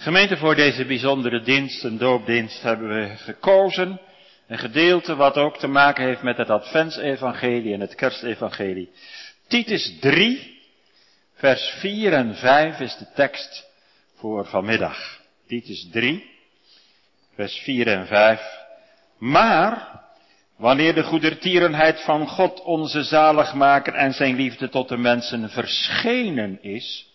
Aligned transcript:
Gemeente, 0.00 0.36
voor 0.36 0.54
deze 0.54 0.84
bijzondere 0.84 1.42
dienst, 1.42 1.84
een 1.84 1.98
doopdienst, 1.98 2.62
hebben 2.62 2.88
we 2.88 3.16
gekozen. 3.16 4.00
Een 4.46 4.58
gedeelte 4.58 5.16
wat 5.16 5.36
ook 5.36 5.58
te 5.58 5.66
maken 5.66 6.04
heeft 6.04 6.22
met 6.22 6.36
het 6.36 6.50
Adventsevangelie 6.50 7.74
en 7.74 7.80
het 7.80 7.94
Kerstevangelie. 7.94 8.90
Titus 9.48 9.98
3, 10.00 10.60
vers 11.34 11.74
4 11.80 12.12
en 12.12 12.34
5 12.34 12.80
is 12.80 12.96
de 12.96 13.06
tekst 13.14 13.66
voor 14.16 14.46
vanmiddag. 14.46 15.20
Titus 15.46 15.88
3, 15.92 16.30
vers 17.34 17.56
4 17.56 17.86
en 17.86 18.06
5. 18.06 18.40
Maar, 19.18 20.00
wanneer 20.56 20.94
de 20.94 21.02
goedertierenheid 21.02 22.00
van 22.00 22.28
God 22.28 22.62
onze 22.62 23.02
zaligmaker 23.02 23.94
en 23.94 24.12
zijn 24.12 24.36
liefde 24.36 24.68
tot 24.68 24.88
de 24.88 24.96
mensen 24.96 25.50
verschenen 25.50 26.62
is, 26.62 27.07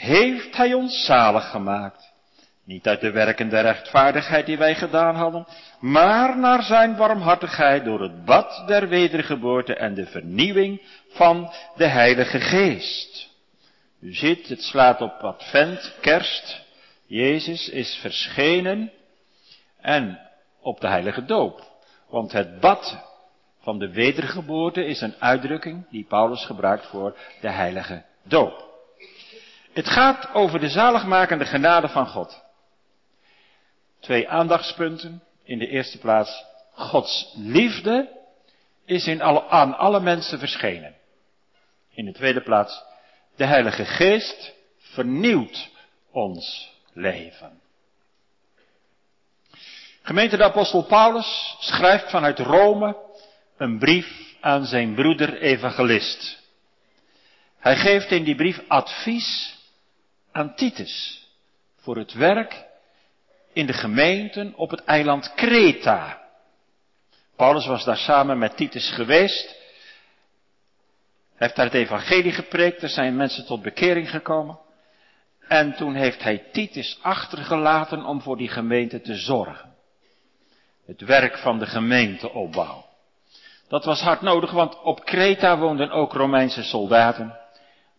heeft 0.00 0.56
hij 0.56 0.74
ons 0.74 1.04
zalig 1.04 1.50
gemaakt. 1.50 2.12
Niet 2.64 2.86
uit 2.86 3.00
de 3.00 3.10
werken 3.10 3.48
der 3.48 3.62
rechtvaardigheid 3.62 4.46
die 4.46 4.58
wij 4.58 4.74
gedaan 4.74 5.14
hadden, 5.14 5.46
maar 5.80 6.38
naar 6.38 6.62
zijn 6.62 6.96
warmhartigheid 6.96 7.84
door 7.84 8.00
het 8.00 8.24
bad 8.24 8.62
der 8.66 8.88
wedergeboorte 8.88 9.74
en 9.74 9.94
de 9.94 10.06
vernieuwing 10.06 10.82
van 11.08 11.52
de 11.76 11.86
Heilige 11.86 12.40
Geest. 12.40 13.28
U 14.00 14.14
ziet, 14.14 14.48
het 14.48 14.62
slaat 14.62 15.00
op 15.00 15.12
advent, 15.12 15.94
kerst. 16.00 16.60
Jezus 17.06 17.68
is 17.68 17.98
verschenen 18.00 18.92
en 19.80 20.18
op 20.60 20.80
de 20.80 20.88
heilige 20.88 21.24
doop. 21.24 21.68
Want 22.08 22.32
het 22.32 22.60
bad 22.60 23.04
van 23.60 23.78
de 23.78 23.90
wedergeboorte 23.90 24.84
is 24.84 25.00
een 25.00 25.14
uitdrukking 25.18 25.86
die 25.90 26.04
Paulus 26.04 26.44
gebruikt 26.44 26.86
voor 26.86 27.16
de 27.40 27.50
heilige 27.50 28.02
doop. 28.22 28.69
Het 29.80 29.88
gaat 29.88 30.34
over 30.34 30.60
de 30.60 30.68
zaligmakende 30.68 31.44
genade 31.44 31.88
van 31.88 32.06
God. 32.06 32.42
Twee 34.00 34.28
aandachtspunten. 34.28 35.22
In 35.44 35.58
de 35.58 35.66
eerste 35.66 35.98
plaats, 35.98 36.44
Gods 36.72 37.32
liefde 37.36 38.08
is 38.84 39.06
in 39.06 39.22
alle, 39.22 39.48
aan 39.48 39.76
alle 39.78 40.00
mensen 40.00 40.38
verschenen. 40.38 40.94
In 41.90 42.04
de 42.04 42.12
tweede 42.12 42.40
plaats, 42.40 42.82
de 43.36 43.44
Heilige 43.44 43.84
Geest 43.84 44.54
vernieuwt 44.78 45.68
ons 46.10 46.72
leven. 46.92 47.60
Gemeente 50.02 50.36
de 50.36 50.44
apostel 50.44 50.82
Paulus 50.82 51.56
schrijft 51.60 52.10
vanuit 52.10 52.38
Rome 52.38 52.96
een 53.56 53.78
brief 53.78 54.36
aan 54.40 54.64
zijn 54.64 54.94
broeder 54.94 55.40
evangelist. 55.40 56.38
Hij 57.58 57.76
geeft 57.76 58.10
in 58.10 58.24
die 58.24 58.36
brief 58.36 58.60
advies 58.68 59.58
aan 60.32 60.54
Titus 60.54 61.24
voor 61.76 61.96
het 61.96 62.12
werk 62.12 62.64
in 63.52 63.66
de 63.66 63.72
gemeenten 63.72 64.54
op 64.54 64.70
het 64.70 64.84
eiland 64.84 65.34
Kreta. 65.34 66.20
Paulus 67.36 67.66
was 67.66 67.84
daar 67.84 67.96
samen 67.96 68.38
met 68.38 68.56
Titus 68.56 68.90
geweest. 68.90 69.48
Hij 71.34 71.48
heeft 71.48 71.56
daar 71.56 71.64
het 71.64 71.74
evangelie 71.74 72.32
gepreekt, 72.32 72.82
er 72.82 72.88
zijn 72.88 73.16
mensen 73.16 73.46
tot 73.46 73.62
bekering 73.62 74.10
gekomen. 74.10 74.58
En 75.48 75.74
toen 75.74 75.94
heeft 75.94 76.22
hij 76.22 76.44
Titus 76.52 76.98
achtergelaten 77.02 78.04
om 78.04 78.20
voor 78.20 78.36
die 78.36 78.48
gemeente 78.48 79.00
te 79.00 79.14
zorgen. 79.14 79.74
Het 80.86 81.00
werk 81.00 81.38
van 81.38 81.58
de 81.58 81.66
gemeenteopbouw. 81.66 82.84
Dat 83.68 83.84
was 83.84 84.00
hard 84.00 84.20
nodig, 84.20 84.50
want 84.50 84.80
op 84.80 85.04
Kreta 85.04 85.58
woonden 85.58 85.90
ook 85.90 86.12
Romeinse 86.12 86.62
soldaten, 86.62 87.38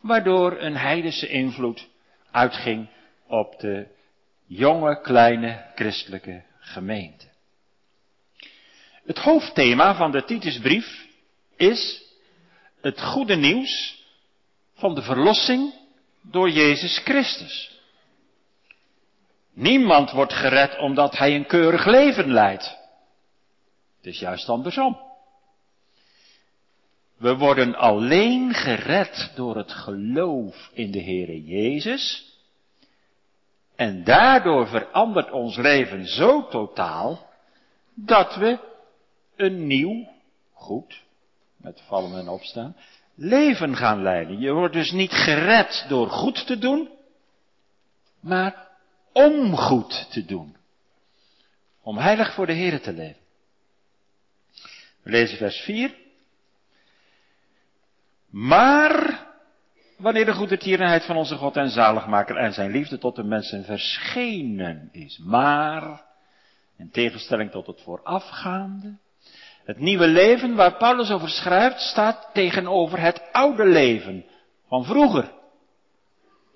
waardoor 0.02 0.60
een 0.60 0.78
heidense 0.78 1.28
invloed 1.28 1.90
uitging 2.32 2.90
op 3.28 3.60
de 3.60 3.88
jonge, 4.46 5.02
kleine 5.02 5.66
christelijke 5.76 6.44
gemeente. 6.60 7.26
Het 9.06 9.18
hoofdthema 9.18 9.96
van 9.96 10.12
de 10.12 10.24
Titusbrief 10.24 11.08
is 11.56 12.04
het 12.82 13.02
goede 13.02 13.36
nieuws 13.36 14.04
van 14.74 14.96
de 14.96 15.02
verlossing 15.02 15.74
door 16.22 16.50
Jezus 16.50 16.98
Christus. 16.98 17.80
Niemand 19.54 20.12
wordt 20.12 20.34
gered 20.34 20.78
omdat 20.78 21.18
hij 21.18 21.36
een 21.36 21.46
keurig 21.46 21.86
leven 21.86 22.34
leidt. 22.34 22.78
Het 23.98 24.14
is 24.14 24.20
juist 24.20 24.50
andersom. 24.50 25.11
We 27.22 27.36
worden 27.36 27.76
alleen 27.76 28.54
gered 28.54 29.32
door 29.36 29.58
het 29.58 29.72
geloof 29.72 30.70
in 30.74 30.92
de 30.92 31.02
Heere 31.02 31.44
Jezus. 31.44 32.36
En 33.76 34.04
daardoor 34.04 34.68
verandert 34.68 35.32
ons 35.32 35.58
leven 35.58 36.06
zo 36.06 36.48
totaal 36.48 37.30
dat 37.94 38.36
we 38.36 38.60
een 39.36 39.68
nieuw, 39.68 40.08
goed, 40.54 41.04
met 41.58 41.82
vallen 41.88 42.20
en 42.20 42.28
opstaan, 42.28 42.76
leven 43.16 43.76
gaan 43.76 44.02
leiden. 44.02 44.40
Je 44.40 44.52
wordt 44.52 44.74
dus 44.74 44.92
niet 44.92 45.12
gered 45.12 45.86
door 45.88 46.10
goed 46.10 46.48
te 46.48 46.58
doen, 46.58 46.90
maar 48.20 48.68
om 49.12 49.56
goed 49.56 50.12
te 50.12 50.26
doen. 50.26 50.56
Om 51.82 51.98
heilig 51.98 52.34
voor 52.34 52.46
de 52.46 52.54
Heer 52.54 52.82
te 52.82 52.94
leven. 52.94 53.22
We 55.04 55.10
lezen 55.12 55.38
vers 55.38 55.58
4. 55.60 56.00
Maar 58.32 59.26
wanneer 59.98 60.26
de 60.26 60.34
goede 60.34 60.58
tierenheid 60.58 61.06
van 61.06 61.16
onze 61.16 61.36
God 61.36 61.58
en 61.58 61.70
zaligmaker 61.70 62.36
en 62.36 62.54
zijn 62.54 62.72
liefde 62.72 62.98
tot 62.98 63.16
de 63.16 63.24
mensen 63.24 63.64
verschenen 63.64 64.90
is. 64.92 65.20
Maar, 65.24 66.04
in 66.78 66.92
tegenstelling 66.92 67.52
tot 67.52 67.68
het 67.68 67.82
voorafgaande, 67.82 68.98
het 69.66 69.80
nieuwe 69.80 70.08
leven 70.08 70.56
waar 70.56 70.78
Paulus 70.78 71.12
over 71.12 71.30
schrijft, 71.30 71.80
staat 71.80 72.30
tegenover 72.34 73.00
het 73.00 73.22
oude 73.32 73.66
leven 73.66 74.26
van 74.68 74.86
vroeger. 74.86 75.32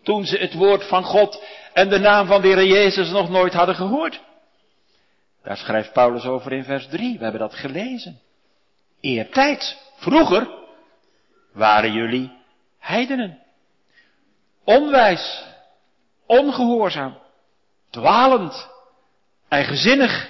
Toen 0.03 0.25
ze 0.25 0.37
het 0.37 0.53
woord 0.53 0.87
van 0.87 1.03
God 1.03 1.43
en 1.73 1.89
de 1.89 1.99
naam 1.99 2.27
van 2.27 2.41
de 2.41 2.47
Heer 2.47 2.65
Jezus 2.65 3.09
nog 3.11 3.29
nooit 3.29 3.53
hadden 3.53 3.75
gehoord. 3.75 4.21
Daar 5.43 5.57
schrijft 5.57 5.93
Paulus 5.93 6.25
over 6.25 6.51
in 6.51 6.63
vers 6.63 6.87
3. 6.87 7.17
We 7.17 7.23
hebben 7.23 7.41
dat 7.41 7.53
gelezen. 7.53 8.19
Eertijds, 8.99 9.77
vroeger, 9.95 10.64
waren 11.55 11.93
jullie 11.93 12.31
heidenen. 12.79 13.43
Onwijs, 14.63 15.45
ongehoorzaam, 16.25 17.17
dwalend, 17.89 18.69
eigenzinnig, 19.47 20.29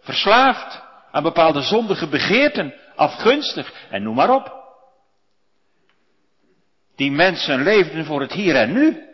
verslaafd 0.00 0.82
aan 1.10 1.22
bepaalde 1.22 1.62
zondige 1.62 2.08
begeerten, 2.08 2.74
afgunstig 2.96 3.72
en 3.90 4.02
noem 4.02 4.14
maar 4.14 4.30
op. 4.30 4.56
Die 6.96 7.10
mensen 7.10 7.62
leefden 7.62 8.04
voor 8.04 8.20
het 8.20 8.32
hier 8.32 8.56
en 8.56 8.72
nu. 8.72 9.06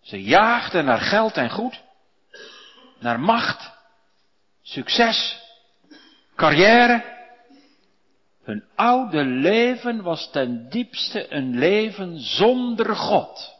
Ze 0.00 0.22
jaagden 0.22 0.84
naar 0.84 1.00
geld 1.00 1.36
en 1.36 1.50
goed, 1.50 1.82
naar 2.98 3.20
macht, 3.20 3.70
succes, 4.62 5.42
carrière, 6.36 7.17
hun 8.48 8.64
oude 8.74 9.24
leven 9.24 10.02
was 10.02 10.30
ten 10.30 10.68
diepste 10.68 11.32
een 11.32 11.58
leven 11.58 12.20
zonder 12.20 12.96
God. 12.96 13.54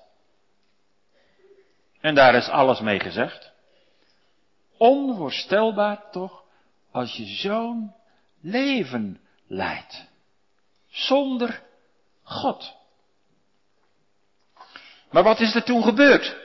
En 2.00 2.14
daar 2.14 2.34
is 2.34 2.48
alles 2.48 2.80
mee 2.80 3.00
gezegd. 3.00 3.52
Onvoorstelbaar 4.76 6.10
toch, 6.10 6.42
als 6.92 7.16
je 7.16 7.24
zo'n 7.24 7.94
leven 8.40 9.20
leidt. 9.46 10.06
Zonder 10.90 11.62
God. 12.22 12.74
Maar 15.10 15.22
wat 15.22 15.40
is 15.40 15.54
er 15.54 15.64
toen 15.64 15.82
gebeurd? 15.82 16.36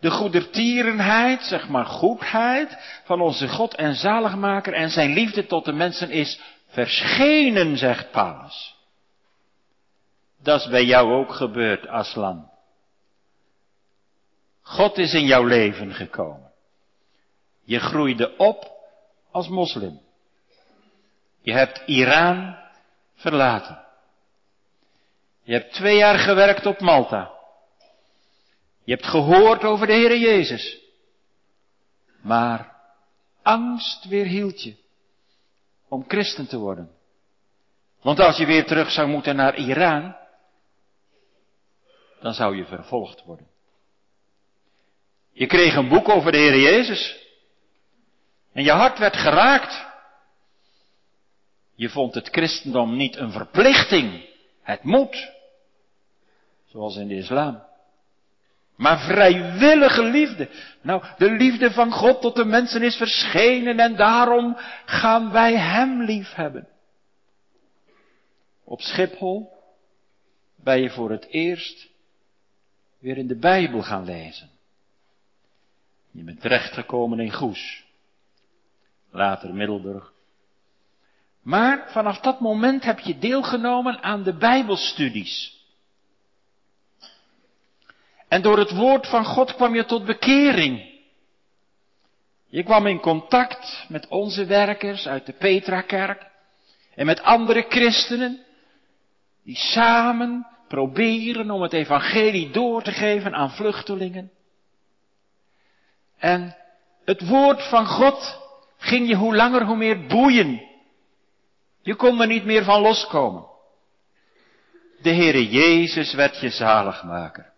De 0.00 0.10
goedertierenheid, 0.10 1.42
zeg 1.42 1.68
maar 1.68 1.86
goedheid 1.86 3.00
van 3.04 3.20
onze 3.20 3.48
God 3.48 3.74
en 3.74 3.94
zaligmaker 3.94 4.72
en 4.72 4.90
zijn 4.90 5.12
liefde 5.12 5.46
tot 5.46 5.64
de 5.64 5.72
mensen 5.72 6.10
is 6.10 6.40
verschenen, 6.74 7.76
zegt 7.76 8.10
Paulus. 8.10 8.76
Dat 10.42 10.60
is 10.60 10.68
bij 10.68 10.84
jou 10.84 11.12
ook 11.12 11.32
gebeurd, 11.32 11.86
Aslan. 11.86 12.50
God 14.62 14.98
is 14.98 15.14
in 15.14 15.26
jouw 15.26 15.44
leven 15.44 15.94
gekomen. 15.94 16.52
Je 17.62 17.78
groeide 17.78 18.36
op 18.36 18.70
als 19.30 19.48
moslim. 19.48 20.00
Je 21.42 21.52
hebt 21.52 21.82
Iran 21.86 22.58
verlaten. 23.14 23.84
Je 25.42 25.52
hebt 25.52 25.72
twee 25.72 25.96
jaar 25.96 26.18
gewerkt 26.18 26.66
op 26.66 26.80
Malta. 26.80 27.30
Je 28.84 28.92
hebt 28.92 29.06
gehoord 29.06 29.64
over 29.64 29.86
de 29.86 29.92
Heere 29.92 30.18
Jezus. 30.18 30.78
Maar 32.22 32.76
angst 33.42 34.04
weerhield 34.04 34.62
je 34.62 34.83
om 35.94 36.04
christen 36.08 36.46
te 36.46 36.58
worden. 36.58 36.90
Want 38.02 38.20
als 38.20 38.36
je 38.36 38.46
weer 38.46 38.66
terug 38.66 38.90
zou 38.90 39.08
moeten 39.08 39.36
naar 39.36 39.56
Iran, 39.56 40.16
dan 42.20 42.34
zou 42.34 42.56
je 42.56 42.64
vervolgd 42.64 43.24
worden. 43.24 43.46
Je 45.32 45.46
kreeg 45.46 45.74
een 45.74 45.88
boek 45.88 46.08
over 46.08 46.32
de 46.32 46.38
Heer 46.38 46.58
Jezus. 46.58 47.28
En 48.52 48.64
je 48.64 48.70
hart 48.70 48.98
werd 48.98 49.16
geraakt. 49.16 49.86
Je 51.74 51.88
vond 51.88 52.14
het 52.14 52.28
christendom 52.28 52.96
niet 52.96 53.16
een 53.16 53.32
verplichting. 53.32 54.28
Het 54.62 54.82
moet. 54.82 55.32
Zoals 56.66 56.96
in 56.96 57.08
de 57.08 57.16
islam. 57.16 57.62
Maar 58.76 58.98
vrijwillige 58.98 60.02
liefde. 60.02 60.48
Nou, 60.82 61.04
de 61.18 61.30
liefde 61.30 61.70
van 61.70 61.90
God 61.90 62.20
tot 62.20 62.36
de 62.36 62.44
mensen 62.44 62.82
is 62.82 62.96
verschenen 62.96 63.78
en 63.78 63.96
daarom 63.96 64.56
gaan 64.84 65.32
wij 65.32 65.56
Hem 65.56 66.02
lief 66.02 66.34
hebben. 66.34 66.68
Op 68.64 68.80
Schiphol 68.80 69.52
ben 70.56 70.80
je 70.80 70.90
voor 70.90 71.10
het 71.10 71.26
eerst 71.26 71.88
weer 72.98 73.16
in 73.16 73.26
de 73.26 73.38
Bijbel 73.38 73.82
gaan 73.82 74.04
lezen. 74.04 74.50
Je 76.10 76.22
bent 76.22 76.40
terechtgekomen 76.40 77.20
in 77.20 77.32
Goes. 77.32 77.84
Later 79.10 79.54
Middelburg. 79.54 80.12
Maar 81.42 81.90
vanaf 81.90 82.20
dat 82.20 82.40
moment 82.40 82.84
heb 82.84 82.98
je 82.98 83.18
deelgenomen 83.18 84.02
aan 84.02 84.22
de 84.22 84.36
Bijbelstudies. 84.36 85.63
En 88.28 88.42
door 88.42 88.58
het 88.58 88.70
woord 88.70 89.06
van 89.06 89.24
God 89.24 89.54
kwam 89.54 89.74
je 89.74 89.84
tot 89.84 90.04
bekering. 90.04 90.92
Je 92.48 92.62
kwam 92.62 92.86
in 92.86 93.00
contact 93.00 93.84
met 93.88 94.08
onze 94.08 94.44
werkers 94.44 95.06
uit 95.06 95.26
de 95.26 95.32
Petrakerk 95.32 96.26
en 96.94 97.06
met 97.06 97.22
andere 97.22 97.64
christenen 97.68 98.44
die 99.44 99.56
samen 99.56 100.46
proberen 100.68 101.50
om 101.50 101.62
het 101.62 101.72
evangelie 101.72 102.50
door 102.50 102.82
te 102.82 102.92
geven 102.92 103.34
aan 103.34 103.50
vluchtelingen. 103.50 104.30
En 106.18 106.56
het 107.04 107.28
woord 107.28 107.68
van 107.68 107.86
God 107.86 108.40
ging 108.76 109.08
je 109.08 109.14
hoe 109.14 109.36
langer 109.36 109.64
hoe 109.64 109.76
meer 109.76 110.06
boeien. 110.06 110.62
Je 111.82 111.94
kon 111.94 112.20
er 112.20 112.26
niet 112.26 112.44
meer 112.44 112.64
van 112.64 112.80
loskomen. 112.80 113.46
De 115.02 115.10
Heere 115.10 115.48
Jezus 115.48 116.14
werd 116.14 116.40
je 116.40 116.50
zaligmaker. 116.50 117.52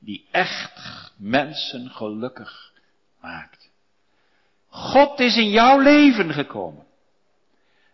Die 0.00 0.28
echt 0.30 1.12
mensen 1.16 1.90
gelukkig 1.90 2.72
maakt. 3.20 3.70
God 4.68 5.20
is 5.20 5.36
in 5.36 5.50
jouw 5.50 5.78
leven 5.78 6.32
gekomen. 6.32 6.86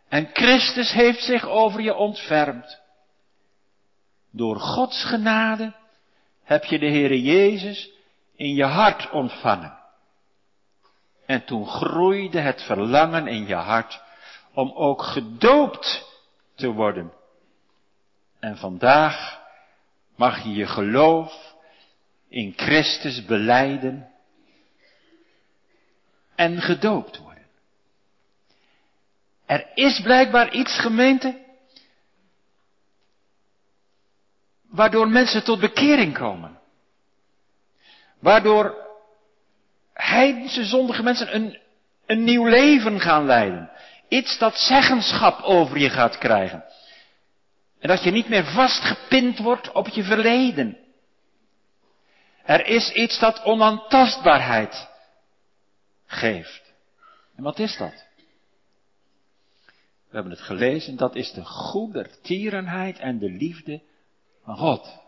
En 0.09 0.31
Christus 0.33 0.93
heeft 0.93 1.23
zich 1.23 1.45
over 1.45 1.81
je 1.81 1.95
ontfermd. 1.95 2.81
Door 4.31 4.57
Gods 4.57 5.05
genade 5.05 5.75
heb 6.43 6.65
je 6.65 6.79
de 6.79 6.87
Heere 6.87 7.23
Jezus 7.23 7.91
in 8.37 8.55
je 8.55 8.65
hart 8.65 9.11
ontvangen. 9.11 9.79
En 11.27 11.45
toen 11.45 11.67
groeide 11.67 12.41
het 12.41 12.63
verlangen 12.63 13.27
in 13.27 13.47
je 13.47 13.55
hart 13.55 14.03
om 14.53 14.73
ook 14.73 15.03
gedoopt 15.03 16.05
te 16.55 16.71
worden. 16.71 17.13
En 18.41 18.57
vandaag 18.57 19.41
mag 20.17 20.43
je 20.43 20.53
je 20.53 20.67
geloof 20.67 21.46
in 22.37 22.53
Christus 22.57 23.25
beleiden 23.25 24.11
en 26.35 26.61
gedoopt 26.61 27.19
worden. 27.19 27.47
Er 29.47 29.67
is 29.75 30.01
blijkbaar 30.01 30.53
iets 30.53 30.79
gemeente 30.79 31.45
waardoor 34.69 35.09
mensen 35.09 35.45
tot 35.45 35.61
bekering 35.61 36.15
komen. 36.15 36.59
Waardoor 38.19 38.75
heidense 39.93 40.65
zondige 40.65 41.03
mensen 41.03 41.35
een, 41.35 41.59
een 42.07 42.25
nieuw 42.25 42.47
leven 42.47 43.01
gaan 43.01 43.25
leiden. 43.25 43.71
Iets 44.09 44.39
dat 44.39 44.57
zeggenschap 44.57 45.43
over 45.43 45.79
je 45.79 45.91
gaat 45.91 46.19
krijgen. 46.19 46.65
En 47.79 47.89
dat 47.89 48.03
je 48.03 48.11
niet 48.11 48.29
meer 48.29 48.45
vastgepind 48.45 49.39
wordt 49.39 49.73
op 49.73 49.89
je 49.89 50.03
verleden. 50.03 50.86
Er 52.47 52.67
is 52.67 52.93
iets 52.93 53.19
dat 53.19 53.43
onaantastbaarheid 53.43 54.89
geeft. 56.07 56.63
En 57.37 57.43
wat 57.43 57.59
is 57.59 57.77
dat? 57.77 58.05
We 60.09 60.15
hebben 60.15 60.33
het 60.33 60.41
gelezen, 60.41 60.97
dat 60.97 61.15
is 61.15 61.33
de 61.33 61.45
goedertierenheid 61.45 62.99
en 62.99 63.19
de 63.19 63.31
liefde 63.31 63.83
van 64.45 64.57
God. 64.57 64.99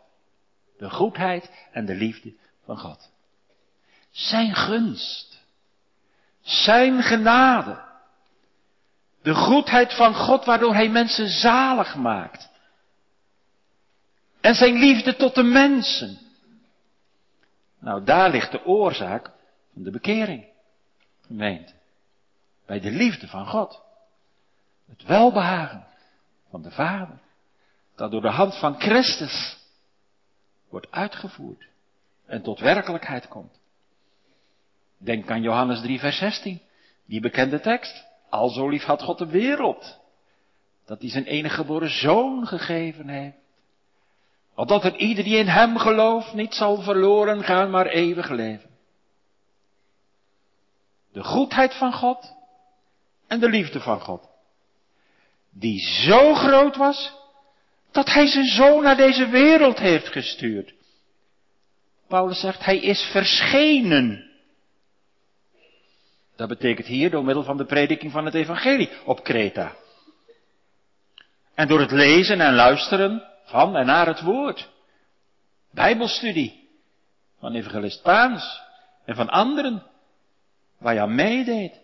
De 0.78 0.90
goedheid 0.90 1.50
en 1.72 1.86
de 1.86 1.94
liefde 1.94 2.34
van 2.64 2.78
God. 2.78 3.10
Zijn 4.10 4.54
gunst. 4.54 5.38
Zijn 6.40 7.02
genade. 7.02 7.86
De 9.22 9.34
goedheid 9.34 9.94
van 9.94 10.14
God 10.14 10.44
waardoor 10.44 10.74
Hij 10.74 10.88
mensen 10.88 11.28
zalig 11.28 11.94
maakt. 11.94 12.48
En 14.40 14.54
zijn 14.54 14.74
liefde 14.74 15.16
tot 15.16 15.34
de 15.34 15.42
mensen. 15.42 16.27
Nou, 17.78 18.04
daar 18.04 18.30
ligt 18.30 18.52
de 18.52 18.64
oorzaak 18.64 19.30
van 19.72 19.82
de 19.82 19.90
bekering. 19.90 20.46
Gemeente. 21.20 21.72
Bij 22.66 22.80
de 22.80 22.90
liefde 22.90 23.28
van 23.28 23.46
God. 23.46 23.82
Het 24.88 25.02
welbehagen 25.02 25.86
van 26.50 26.62
de 26.62 26.70
Vader. 26.70 27.18
Dat 27.96 28.10
door 28.10 28.20
de 28.20 28.30
hand 28.30 28.58
van 28.58 28.80
Christus 28.80 29.58
wordt 30.68 30.90
uitgevoerd. 30.90 31.66
En 32.26 32.42
tot 32.42 32.60
werkelijkheid 32.60 33.28
komt. 33.28 33.58
Denk 34.96 35.30
aan 35.30 35.42
Johannes 35.42 35.80
3, 35.80 35.98
vers 35.98 36.18
16. 36.18 36.60
Die 37.06 37.20
bekende 37.20 37.60
tekst. 37.60 38.06
Al 38.28 38.48
zo 38.48 38.68
lief 38.68 38.82
had 38.84 39.02
God 39.02 39.18
de 39.18 39.26
wereld. 39.26 39.98
Dat 40.84 41.00
hij 41.00 41.10
zijn 41.10 41.24
enige 41.24 41.54
geboren 41.54 41.90
zoon 41.90 42.46
gegeven 42.46 43.08
heeft. 43.08 43.36
Opdat 44.58 44.84
er 44.84 44.96
ieder 44.96 45.24
die 45.24 45.36
in 45.36 45.48
hem 45.48 45.76
gelooft 45.76 46.32
niet 46.32 46.54
zal 46.54 46.82
verloren 46.82 47.44
gaan, 47.44 47.70
maar 47.70 47.86
eeuwig 47.86 48.28
leven. 48.28 48.70
De 51.12 51.22
goedheid 51.24 51.74
van 51.74 51.92
God 51.92 52.34
en 53.26 53.40
de 53.40 53.48
liefde 53.48 53.80
van 53.80 54.00
God. 54.00 54.28
Die 55.50 55.80
zo 55.80 56.34
groot 56.34 56.76
was, 56.76 57.12
dat 57.90 58.08
hij 58.08 58.26
zijn 58.26 58.44
zoon 58.44 58.82
naar 58.82 58.96
deze 58.96 59.26
wereld 59.26 59.78
heeft 59.78 60.08
gestuurd. 60.08 60.74
Paulus 62.08 62.40
zegt, 62.40 62.64
hij 62.64 62.78
is 62.78 63.02
verschenen. 63.12 64.30
Dat 66.36 66.48
betekent 66.48 66.86
hier 66.86 67.10
door 67.10 67.24
middel 67.24 67.44
van 67.44 67.56
de 67.56 67.64
prediking 67.64 68.12
van 68.12 68.24
het 68.24 68.34
evangelie 68.34 68.90
op 69.04 69.24
Kreta. 69.24 69.76
En 71.54 71.68
door 71.68 71.80
het 71.80 71.90
lezen 71.90 72.40
en 72.40 72.54
luisteren 72.54 73.27
van 73.48 73.76
en 73.76 73.86
naar 73.86 74.06
het 74.06 74.20
woord. 74.20 74.68
Bijbelstudie 75.70 76.68
van 77.38 77.54
evangelist 77.54 78.02
Paans 78.02 78.60
en 79.04 79.14
van 79.14 79.28
anderen 79.28 79.82
waar 80.78 80.94
je 80.94 81.00
aan 81.00 81.14
meedeed. 81.14 81.80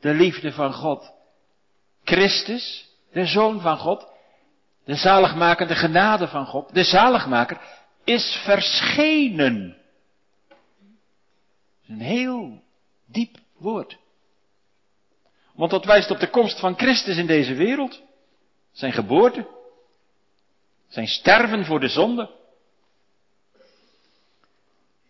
De 0.00 0.14
liefde 0.14 0.52
van 0.52 0.72
God. 0.72 1.12
Christus, 2.04 2.88
de 3.12 3.26
Zoon 3.26 3.60
van 3.60 3.78
God, 3.78 4.06
de 4.84 4.94
zaligmakende 4.94 5.74
genade 5.74 6.28
van 6.28 6.46
God, 6.46 6.74
de 6.74 6.84
zaligmaker, 6.84 7.60
is 8.04 8.40
verschenen. 8.44 9.76
Een 11.86 12.00
heel 12.00 12.62
diep 13.06 13.36
woord. 13.56 13.98
Want 15.54 15.70
dat 15.70 15.84
wijst 15.84 16.10
op 16.10 16.18
de 16.18 16.30
komst 16.30 16.60
van 16.60 16.76
Christus 16.76 17.16
in 17.16 17.26
deze 17.26 17.54
wereld. 17.54 18.02
Zijn 18.78 18.92
geboorte. 18.92 19.46
Zijn 20.88 21.06
sterven 21.06 21.64
voor 21.64 21.80
de 21.80 21.88
zonde. 21.88 22.30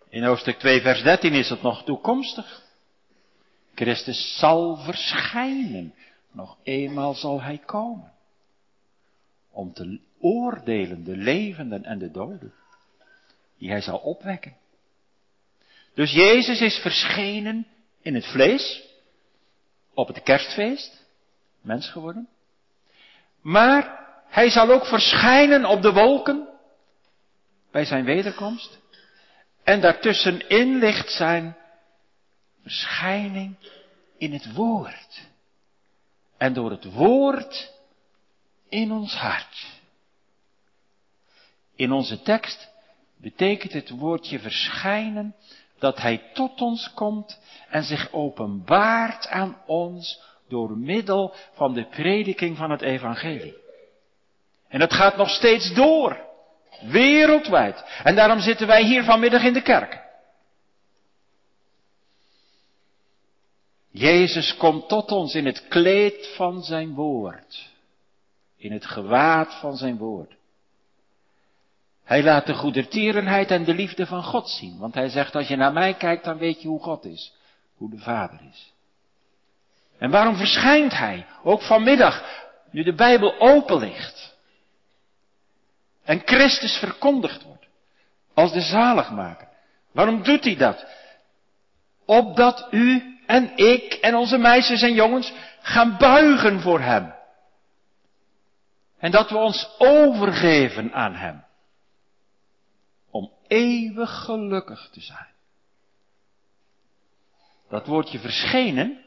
In 0.09 0.25
hoofdstuk 0.25 0.59
2 0.59 0.81
vers 0.81 1.03
13 1.03 1.33
is 1.33 1.49
het 1.49 1.63
nog 1.63 1.85
toekomstig. 1.85 2.63
Christus 3.75 4.39
zal 4.39 4.77
verschijnen. 4.77 5.95
Nog 6.31 6.57
eenmaal 6.63 7.15
zal 7.15 7.43
hij 7.43 7.59
komen. 7.59 8.13
Om 9.51 9.73
te 9.73 10.01
oordelen 10.21 11.05
de 11.05 11.17
levenden 11.17 11.85
en 11.85 11.99
de 11.99 12.11
doden. 12.11 12.55
Die 13.59 13.71
hij 13.71 13.81
zal 13.81 13.99
opwekken. 13.99 14.57
Dus 15.95 16.13
Jezus 16.13 16.61
is 16.61 16.79
verschenen 16.79 17.67
in 18.01 18.15
het 18.15 18.27
vlees. 18.27 18.89
Op 19.95 20.07
het 20.07 20.23
kerstfeest. 20.23 21.07
Mens 21.61 21.91
geworden. 21.91 22.29
Maar 23.49 24.07
hij 24.28 24.50
zal 24.50 24.71
ook 24.71 24.87
verschijnen 24.87 25.64
op 25.64 25.83
de 25.83 25.93
wolken. 25.93 26.49
Bij 27.71 27.85
zijn 27.85 28.05
wederkomst. 28.05 28.78
En 29.64 29.81
daartussenin 29.81 30.78
ligt 30.78 31.11
zijn 31.11 31.57
verschijning 32.62 33.57
in 34.19 34.33
het 34.33 34.52
woord. 34.52 35.26
En 36.37 36.52
door 36.52 36.71
het 36.71 36.93
woord 36.93 37.73
in 38.69 38.93
ons 38.93 39.14
hart. 39.14 39.67
In 41.75 41.93
onze 41.93 42.23
tekst 42.23 42.69
betekent 43.17 43.73
het 43.73 43.90
woordje 43.90 44.38
verschijnen 44.38 45.35
dat 45.78 45.99
hij 45.99 46.31
tot 46.35 46.61
ons 46.61 46.93
komt 46.95 47.40
en 47.69 47.85
zich 47.85 48.12
openbaart 48.12 49.28
aan 49.28 49.62
ons 49.67 50.21
door 50.49 50.78
middel 50.78 51.35
van 51.52 51.75
de 51.75 51.85
prediking 51.85 52.57
van 52.57 52.71
het 52.71 52.83
evangelie. 52.83 53.57
En 54.69 54.78
dat 54.78 54.93
gaat 54.93 55.17
nog 55.17 55.31
steeds 55.31 55.75
door. 55.75 56.26
Wereldwijd. 56.81 57.85
En 58.02 58.14
daarom 58.14 58.40
zitten 58.40 58.67
wij 58.67 58.85
hier 58.85 59.05
vanmiddag 59.05 59.43
in 59.43 59.52
de 59.52 59.62
kerk. 59.62 60.07
Jezus 63.90 64.57
komt 64.57 64.88
tot 64.88 65.12
ons 65.12 65.35
in 65.35 65.47
het 65.47 65.69
kleed 65.69 66.33
van 66.37 66.62
zijn 66.62 66.95
woord. 66.95 67.71
In 68.57 68.73
het 68.73 68.87
gewaad 68.87 69.55
van 69.61 69.76
zijn 69.76 69.97
woord. 69.97 70.37
Hij 72.05 72.23
laat 72.23 72.47
de 72.47 72.55
goedertierenheid 72.55 73.50
en 73.50 73.64
de 73.64 73.75
liefde 73.75 74.07
van 74.07 74.23
God 74.23 74.49
zien. 74.49 74.78
Want 74.78 74.95
hij 74.95 75.09
zegt, 75.09 75.35
als 75.35 75.49
je 75.49 75.57
naar 75.57 75.73
mij 75.73 75.95
kijkt, 75.95 76.25
dan 76.25 76.38
weet 76.38 76.62
je 76.62 76.69
hoe 76.69 76.83
God 76.83 77.05
is. 77.05 77.33
Hoe 77.76 77.90
de 77.90 77.99
Vader 77.99 78.40
is. 78.50 78.73
En 79.99 80.11
waarom 80.11 80.37
verschijnt 80.37 80.93
hij? 80.93 81.26
Ook 81.43 81.62
vanmiddag, 81.62 82.25
nu 82.71 82.83
de 82.83 82.95
Bijbel 82.95 83.40
open 83.40 83.78
ligt. 83.78 84.37
En 86.05 86.23
Christus 86.25 86.76
verkondigd 86.76 87.43
wordt. 87.43 87.67
Als 88.35 88.52
de 88.52 88.61
zaligmaker. 88.61 89.49
Waarom 89.93 90.23
doet 90.23 90.45
hij 90.45 90.57
dat? 90.57 90.87
Opdat 92.05 92.69
u 92.71 93.19
en 93.26 93.57
ik 93.57 93.93
en 93.93 94.14
onze 94.14 94.38
meisjes 94.38 94.83
en 94.83 94.95
jongens 94.95 95.33
gaan 95.61 95.97
buigen 95.97 96.61
voor 96.61 96.81
hem. 96.81 97.14
En 98.99 99.11
dat 99.11 99.31
we 99.31 99.37
ons 99.37 99.75
overgeven 99.78 100.93
aan 100.93 101.14
hem. 101.14 101.45
Om 103.11 103.33
eeuwig 103.47 104.25
gelukkig 104.25 104.88
te 104.93 105.00
zijn. 105.00 105.28
Dat 107.69 107.87
woordje 107.87 108.19
verschenen 108.19 109.05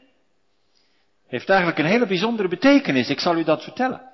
heeft 1.32 1.48
eigenlijk 1.48 1.78
een 1.78 1.84
hele 1.84 2.06
bijzondere 2.06 2.48
betekenis. 2.48 3.08
Ik 3.08 3.20
zal 3.20 3.36
u 3.36 3.44
dat 3.44 3.62
vertellen. 3.62 4.10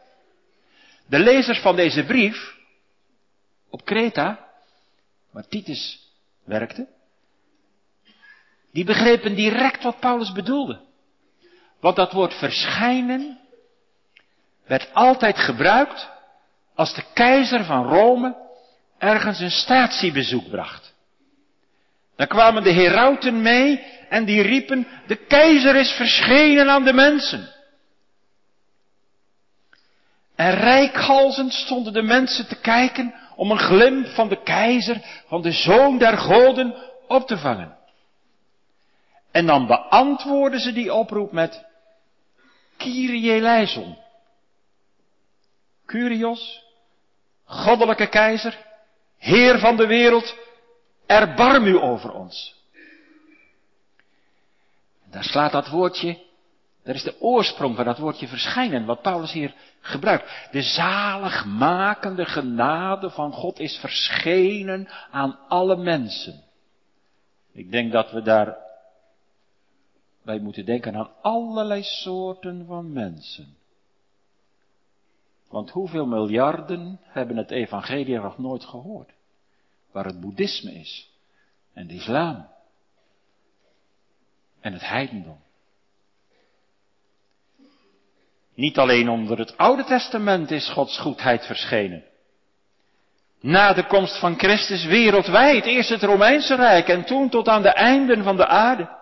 De 1.06 1.18
lezers 1.18 1.60
van 1.60 1.76
deze 1.76 2.04
brief 2.04 2.56
op 3.70 3.84
Kreta, 3.84 4.48
waar 5.30 5.48
Titus 5.48 6.10
werkte, 6.44 6.88
die 8.72 8.84
begrepen 8.84 9.34
direct 9.34 9.82
wat 9.82 10.00
Paulus 10.00 10.32
bedoelde. 10.32 10.80
Want 11.80 11.96
dat 11.96 12.12
woord 12.12 12.34
verschijnen 12.34 13.40
werd 14.66 14.94
altijd 14.94 15.38
gebruikt 15.38 16.10
als 16.74 16.94
de 16.94 17.04
keizer 17.14 17.64
van 17.64 17.88
Rome 17.88 18.36
ergens 18.98 19.40
een 19.40 19.50
statiebezoek 19.50 20.48
bracht. 20.50 20.94
Dan 22.18 22.26
kwamen 22.26 22.62
de 22.62 22.72
herauten 22.72 23.42
mee 23.42 23.84
en 24.08 24.24
die 24.24 24.42
riepen, 24.42 24.86
de 25.06 25.16
keizer 25.16 25.76
is 25.76 25.90
verschenen 25.90 26.70
aan 26.70 26.84
de 26.84 26.92
mensen. 26.92 27.48
En 30.36 30.54
rijkhalzend 30.54 31.52
stonden 31.52 31.92
de 31.92 32.02
mensen 32.02 32.48
te 32.48 32.60
kijken 32.60 33.14
om 33.36 33.50
een 33.50 33.58
glimp 33.58 34.06
van 34.06 34.28
de 34.28 34.42
keizer, 34.42 35.22
van 35.26 35.42
de 35.42 35.52
zoon 35.52 35.98
der 35.98 36.18
goden, 36.18 36.74
op 37.08 37.26
te 37.26 37.38
vangen. 37.38 37.76
En 39.30 39.46
dan 39.46 39.66
beantwoorden 39.66 40.60
ze 40.60 40.72
die 40.72 40.94
oproep 40.94 41.32
met 41.32 41.64
Kyrie 42.76 43.32
eleison. 43.32 43.98
Curios, 45.86 46.62
goddelijke 47.44 48.08
keizer, 48.08 48.58
heer 49.18 49.58
van 49.58 49.76
de 49.76 49.86
wereld, 49.86 50.36
erbarm 51.08 51.66
u 51.66 51.78
over 51.78 52.12
ons. 52.12 52.56
En 55.04 55.10
daar 55.10 55.24
slaat 55.24 55.52
dat 55.52 55.68
woordje, 55.68 56.18
daar 56.82 56.94
is 56.94 57.02
de 57.02 57.20
oorsprong 57.20 57.76
van 57.76 57.84
dat 57.84 57.98
woordje 57.98 58.28
verschijnen, 58.28 58.84
wat 58.84 59.02
Paulus 59.02 59.32
hier 59.32 59.54
gebruikt. 59.80 60.48
De 60.50 60.62
zaligmakende 60.62 62.24
genade 62.24 63.10
van 63.10 63.32
God 63.32 63.58
is 63.58 63.76
verschenen 63.76 64.88
aan 65.10 65.38
alle 65.48 65.76
mensen. 65.76 66.44
Ik 67.52 67.70
denk 67.70 67.92
dat 67.92 68.10
we 68.10 68.22
daar 68.22 68.56
wij 70.22 70.38
moeten 70.38 70.64
denken 70.64 70.96
aan 70.96 71.10
allerlei 71.20 71.82
soorten 71.82 72.66
van 72.66 72.92
mensen. 72.92 73.56
Want 75.48 75.70
hoeveel 75.70 76.06
miljarden 76.06 77.00
hebben 77.02 77.36
het 77.36 77.50
evangelie 77.50 78.18
nog 78.18 78.38
nooit 78.38 78.64
gehoord? 78.64 79.10
Waar 79.92 80.04
het 80.04 80.20
boeddhisme 80.20 80.72
is. 80.72 81.10
En 81.74 81.86
de 81.86 81.94
islam. 81.94 82.48
En 84.60 84.72
het 84.72 84.88
heidendom. 84.88 85.40
Niet 88.54 88.78
alleen 88.78 89.08
onder 89.08 89.38
het 89.38 89.56
Oude 89.56 89.84
Testament 89.84 90.50
is 90.50 90.68
Gods 90.68 90.98
goedheid 90.98 91.46
verschenen. 91.46 92.04
Na 93.40 93.72
de 93.72 93.86
komst 93.86 94.18
van 94.18 94.38
Christus 94.38 94.84
wereldwijd, 94.84 95.64
eerst 95.64 95.88
het 95.88 96.02
Romeinse 96.02 96.54
Rijk 96.54 96.88
en 96.88 97.04
toen 97.04 97.28
tot 97.28 97.48
aan 97.48 97.62
de 97.62 97.72
einden 97.72 98.22
van 98.22 98.36
de 98.36 98.46
aarde. 98.46 98.96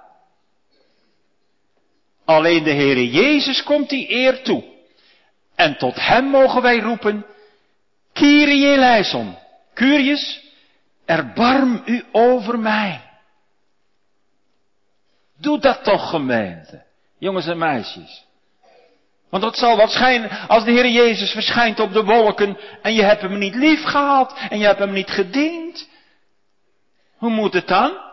Alleen 2.25 2.65
de 2.65 2.73
Heere 2.73 3.11
Jezus 3.11 3.63
komt 3.63 3.89
die 3.89 4.11
eer 4.11 4.43
toe. 4.43 4.65
En 5.55 5.77
tot 5.77 6.07
hem 6.07 6.25
mogen 6.25 6.63
wij 6.63 6.79
roepen, 6.79 7.27
Kyrie 8.13 8.67
eleison, 8.67 9.39
Curius, 9.75 10.46
erbarm 11.07 11.83
u 11.85 12.05
over 12.13 12.59
mij. 12.59 13.01
Doe 15.39 15.59
dat 15.59 15.85
toch 15.85 16.11
gemeente, 16.11 16.85
jongens 17.19 17.47
en 17.47 17.59
meisjes. 17.59 18.25
Want 19.29 19.43
dat 19.43 19.57
zal 19.57 19.77
wat 19.77 19.91
schijnen 19.91 20.49
als 20.49 20.65
de 20.65 20.71
Heer 20.71 20.89
Jezus 20.89 21.31
verschijnt 21.31 21.81
op 21.81 21.93
de 21.93 22.05
wolken 22.05 22.59
en 22.83 22.95
je 22.95 23.03
hebt 23.03 23.23
hem 23.23 23.39
niet 23.39 23.55
lief 23.55 23.85
gehad 23.85 24.39
en 24.49 24.59
je 24.59 24.65
hebt 24.65 24.79
hem 24.79 24.93
niet 24.93 25.11
gediend. 25.11 25.89
Hoe 27.17 27.31
moet 27.31 27.53
het 27.53 27.69
dan? 27.69 28.05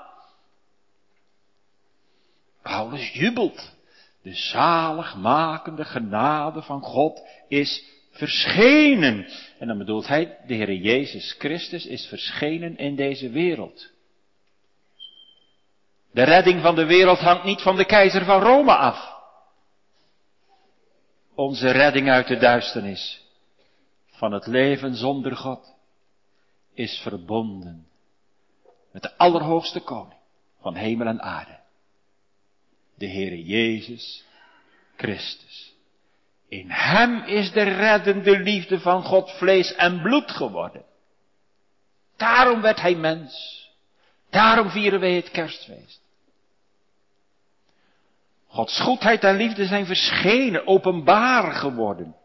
Paulus 2.61 3.13
jubelt. 3.13 3.71
De 4.21 4.33
zaligmakende 4.33 5.85
genade 5.85 6.61
van 6.61 6.81
God 6.81 7.21
is 7.47 7.83
verschenen. 8.13 9.27
En 9.59 9.67
dan 9.67 9.77
bedoelt 9.77 10.07
hij, 10.07 10.37
de 10.47 10.53
Heer 10.53 10.73
Jezus 10.73 11.35
Christus 11.39 11.85
is 11.85 12.05
verschenen 12.05 12.77
in 12.77 12.95
deze 12.95 13.29
wereld. 13.29 13.91
De 16.11 16.23
redding 16.23 16.61
van 16.61 16.75
de 16.75 16.85
wereld 16.85 17.19
hangt 17.19 17.43
niet 17.43 17.61
van 17.61 17.75
de 17.75 17.85
keizer 17.85 18.25
van 18.25 18.41
Rome 18.41 18.75
af. 18.75 19.11
Onze 21.35 21.71
redding 21.71 22.09
uit 22.09 22.27
de 22.27 22.37
duisternis 22.37 23.21
van 24.07 24.31
het 24.31 24.47
leven 24.47 24.95
zonder 24.95 25.35
God 25.35 25.75
is 26.73 26.99
verbonden 27.03 27.87
met 28.91 29.01
de 29.01 29.17
Allerhoogste 29.17 29.79
Koning 29.79 30.19
van 30.61 30.75
hemel 30.75 31.07
en 31.07 31.21
aarde 31.21 31.59
de 32.95 33.07
Heere 33.07 33.43
Jezus 33.43 34.23
Christus. 34.95 35.52
In 36.53 36.69
Hem 36.69 37.23
is 37.23 37.51
de 37.51 37.63
reddende 37.63 38.39
liefde 38.39 38.79
van 38.79 39.03
God 39.03 39.31
vlees 39.31 39.75
en 39.75 40.01
bloed 40.01 40.31
geworden. 40.31 40.83
Daarom 42.17 42.61
werd 42.61 42.81
Hij 42.81 42.95
mens. 42.95 43.61
Daarom 44.29 44.69
vieren 44.69 44.99
wij 44.99 45.11
het 45.11 45.31
kerstfeest. 45.31 46.01
Gods 48.47 48.79
goedheid 48.79 49.23
en 49.23 49.35
liefde 49.35 49.65
zijn 49.65 49.85
verschenen, 49.85 50.67
openbaar 50.67 51.51
geworden. 51.51 52.15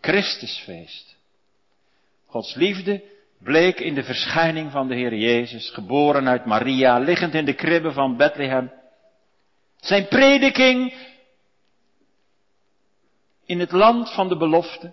Christusfeest. 0.00 1.16
Gods 2.26 2.54
liefde 2.54 3.02
bleek 3.38 3.80
in 3.80 3.94
de 3.94 4.04
verschijning 4.04 4.70
van 4.70 4.88
de 4.88 4.94
Heer 4.94 5.14
Jezus, 5.14 5.70
geboren 5.70 6.28
uit 6.28 6.44
Maria, 6.44 6.98
liggend 6.98 7.34
in 7.34 7.44
de 7.44 7.54
kribben 7.54 7.92
van 7.92 8.16
Bethlehem. 8.16 8.72
Zijn 9.80 10.08
prediking 10.08 10.92
in 13.46 13.60
het 13.60 13.72
land 13.72 14.10
van 14.10 14.28
de 14.28 14.36
belofte. 14.36 14.92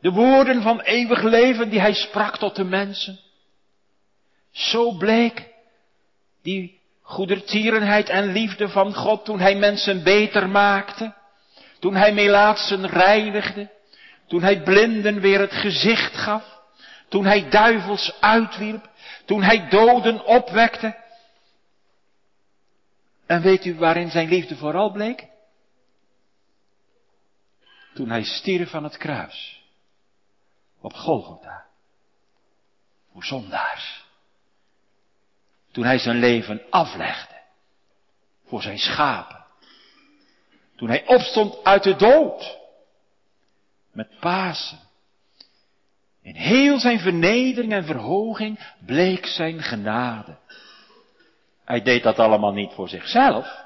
De 0.00 0.10
woorden 0.10 0.62
van 0.62 0.80
eeuwig 0.80 1.22
leven 1.22 1.70
die 1.70 1.80
hij 1.80 1.92
sprak 1.92 2.38
tot 2.38 2.56
de 2.56 2.64
mensen. 2.64 3.18
Zo 4.50 4.92
bleek 4.92 5.48
die 6.42 6.80
goedertierenheid 7.02 8.08
en 8.08 8.32
liefde 8.32 8.68
van 8.68 8.94
God 8.94 9.24
toen 9.24 9.40
hij 9.40 9.56
mensen 9.56 10.02
beter 10.02 10.48
maakte. 10.48 11.14
Toen 11.78 11.94
hij 11.94 12.12
melaatsen 12.12 12.86
reinigde. 12.86 13.70
Toen 14.26 14.42
hij 14.42 14.62
blinden 14.62 15.20
weer 15.20 15.40
het 15.40 15.52
gezicht 15.52 16.14
gaf. 16.14 16.60
Toen 17.08 17.24
hij 17.24 17.48
duivels 17.48 18.16
uitwierp. 18.20 18.88
Toen 19.24 19.42
hij 19.42 19.68
doden 19.68 20.24
opwekte. 20.24 20.96
En 23.26 23.42
weet 23.42 23.64
u 23.64 23.74
waarin 23.74 24.10
zijn 24.10 24.28
liefde 24.28 24.56
vooral 24.56 24.90
bleek? 24.90 25.26
Toen 27.98 28.10
hij 28.10 28.24
stierf 28.24 28.70
van 28.70 28.84
het 28.84 28.96
kruis. 28.96 29.62
Op 30.80 30.92
Golgotha. 30.92 31.66
voor 33.12 33.24
zondaars. 33.24 34.04
Toen 35.72 35.84
hij 35.84 35.98
zijn 35.98 36.18
leven 36.18 36.62
aflegde 36.70 37.34
voor 38.44 38.62
zijn 38.62 38.78
schapen. 38.78 39.44
Toen 40.76 40.88
hij 40.88 41.06
opstond 41.06 41.64
uit 41.64 41.82
de 41.82 41.96
dood 41.96 42.58
met 43.92 44.18
Pasen. 44.20 44.80
In 46.22 46.34
heel 46.34 46.78
zijn 46.78 47.00
vernedering 47.00 47.72
en 47.72 47.84
verhoging 47.84 48.74
bleek 48.86 49.26
zijn 49.26 49.62
genade. 49.62 50.38
Hij 51.64 51.82
deed 51.82 52.02
dat 52.02 52.18
allemaal 52.18 52.52
niet 52.52 52.72
voor 52.72 52.88
zichzelf. 52.88 53.64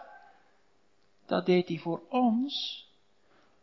Dat 1.26 1.46
deed 1.46 1.68
hij 1.68 1.78
voor 1.78 2.02
ons. 2.08 2.82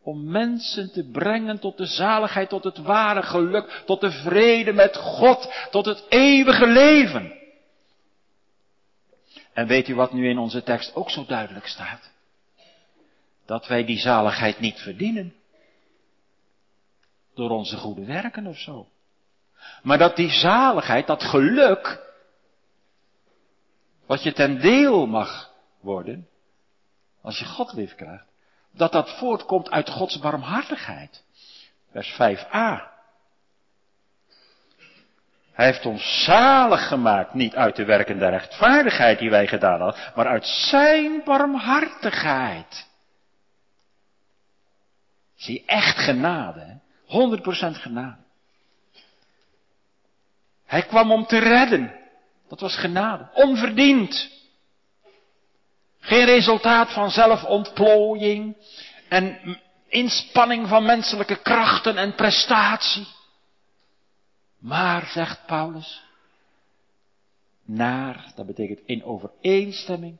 Om 0.02 0.30
mensen 0.30 0.92
te 0.92 1.10
brengen 1.10 1.58
tot 1.58 1.76
de 1.76 1.86
zaligheid, 1.86 2.48
tot 2.48 2.64
het 2.64 2.78
ware 2.78 3.22
geluk, 3.22 3.82
tot 3.86 4.00
de 4.00 4.10
vrede 4.10 4.72
met 4.72 4.96
God, 4.96 5.68
tot 5.70 5.84
het 5.84 6.04
eeuwige 6.08 6.66
leven. 6.66 7.38
En 9.52 9.66
weet 9.66 9.88
u 9.88 9.94
wat 9.94 10.12
nu 10.12 10.28
in 10.28 10.38
onze 10.38 10.62
tekst 10.62 10.94
ook 10.94 11.10
zo 11.10 11.24
duidelijk 11.24 11.66
staat? 11.66 12.10
Dat 13.46 13.66
wij 13.66 13.84
die 13.84 13.98
zaligheid 13.98 14.60
niet 14.60 14.78
verdienen. 14.78 15.34
Door 17.34 17.50
onze 17.50 17.76
goede 17.76 18.04
werken 18.04 18.46
of 18.46 18.58
zo. 18.58 18.88
Maar 19.82 19.98
dat 19.98 20.16
die 20.16 20.30
zaligheid, 20.30 21.06
dat 21.06 21.22
geluk, 21.22 22.08
wat 24.06 24.22
je 24.22 24.32
ten 24.32 24.60
deel 24.60 25.06
mag 25.06 25.52
worden, 25.80 26.28
als 27.20 27.38
je 27.38 27.44
God 27.44 27.72
lief 27.72 27.94
krijgt, 27.94 28.29
dat 28.72 28.92
dat 28.92 29.18
voortkomt 29.18 29.70
uit 29.70 29.90
Gods 29.90 30.18
barmhartigheid. 30.18 31.22
Vers 31.90 32.12
5a. 32.12 32.88
Hij 35.52 35.68
heeft 35.68 35.86
ons 35.86 36.24
zalig 36.24 36.88
gemaakt, 36.88 37.34
niet 37.34 37.54
uit 37.54 37.76
de 37.76 37.84
werken 37.84 38.18
der 38.18 38.30
rechtvaardigheid 38.30 39.18
die 39.18 39.30
wij 39.30 39.46
gedaan 39.46 39.80
hadden, 39.80 40.12
maar 40.14 40.26
uit 40.26 40.46
zijn 40.46 41.22
barmhartigheid. 41.24 42.88
Zie, 45.34 45.64
echt 45.66 45.98
genade, 45.98 46.80
100% 47.06 47.10
genade. 47.70 48.16
Hij 50.66 50.82
kwam 50.82 51.12
om 51.12 51.26
te 51.26 51.38
redden. 51.38 51.98
Dat 52.48 52.60
was 52.60 52.76
genade. 52.76 53.28
Onverdiend. 53.32 54.39
Geen 56.00 56.24
resultaat 56.24 56.92
van 56.92 57.10
zelfontplooiing 57.10 58.56
en 59.08 59.58
inspanning 59.88 60.68
van 60.68 60.84
menselijke 60.84 61.42
krachten 61.42 61.96
en 61.96 62.14
prestatie. 62.14 63.06
Maar, 64.58 65.06
zegt 65.06 65.46
Paulus, 65.46 66.02
naar, 67.64 68.32
dat 68.34 68.46
betekent 68.46 68.80
in 68.86 69.04
overeenstemming 69.04 70.18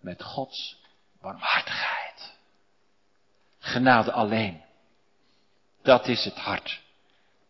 met 0.00 0.22
Gods 0.22 0.80
barmhartigheid. 1.20 2.32
Genade 3.58 4.12
alleen. 4.12 4.62
Dat 5.82 6.08
is 6.08 6.24
het 6.24 6.38
hart 6.38 6.80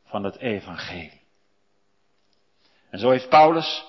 van 0.06 0.24
het 0.24 0.36
evangelie. 0.36 1.20
En 2.90 2.98
zo 2.98 3.10
heeft 3.10 3.28
Paulus, 3.28 3.84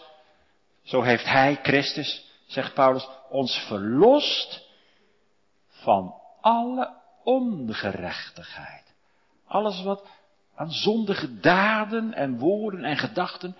zo 0.83 1.01
heeft 1.01 1.25
hij, 1.25 1.59
Christus, 1.63 2.22
zegt 2.53 2.73
Paulus, 2.73 3.07
ons 3.29 3.57
verlost 3.67 4.67
van 5.67 6.13
alle 6.41 6.93
ongerechtigheid. 7.23 8.93
Alles 9.47 9.83
wat 9.83 10.07
aan 10.55 10.71
zondige 10.71 11.39
daden 11.39 12.13
en 12.13 12.37
woorden 12.37 12.83
en 12.83 12.97
gedachten 12.97 13.55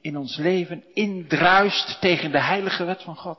in 0.00 0.16
ons 0.16 0.36
leven 0.36 0.84
indruist 0.94 2.00
tegen 2.00 2.32
de 2.32 2.40
heilige 2.40 2.84
wet 2.84 3.02
van 3.02 3.16
God. 3.16 3.38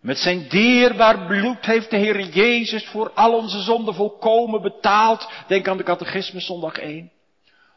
Met 0.00 0.18
zijn 0.18 0.48
dierbaar 0.48 1.26
bloed 1.26 1.66
heeft 1.66 1.90
de 1.90 1.96
Heer 1.96 2.28
Jezus 2.28 2.86
voor 2.86 3.10
al 3.10 3.34
onze 3.34 3.60
zonden 3.60 3.94
volkomen 3.94 4.62
betaald. 4.62 5.28
Denk 5.46 5.68
aan 5.68 5.76
de 5.76 5.82
catechisme 5.82 6.40
zondag 6.40 6.78
1. 6.78 7.10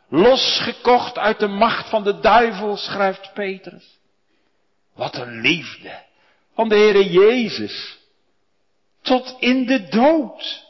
Losgekocht 0.10 1.18
uit 1.18 1.40
de 1.40 1.48
macht 1.48 1.90
van 1.90 2.04
de 2.04 2.20
duivel, 2.20 2.78
schrijft 2.78 3.34
Petrus. 3.34 4.00
Wat 4.94 5.16
een 5.16 5.42
liefde 5.42 6.04
van 6.54 6.70
de 6.70 6.76
Heere 6.76 7.12
Jezus. 7.12 8.00
Tot 9.02 9.36
in 9.40 9.66
de 9.66 9.88
dood. 9.88 10.66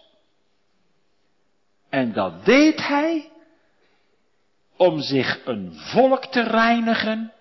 En 1.90 2.14
dat 2.14 2.46
deed 2.46 2.88
hij 2.88 3.32
om 4.76 5.02
zich 5.02 5.46
een 5.46 5.74
volk 5.74 6.26
te 6.26 6.44
reinigen, 6.44 7.34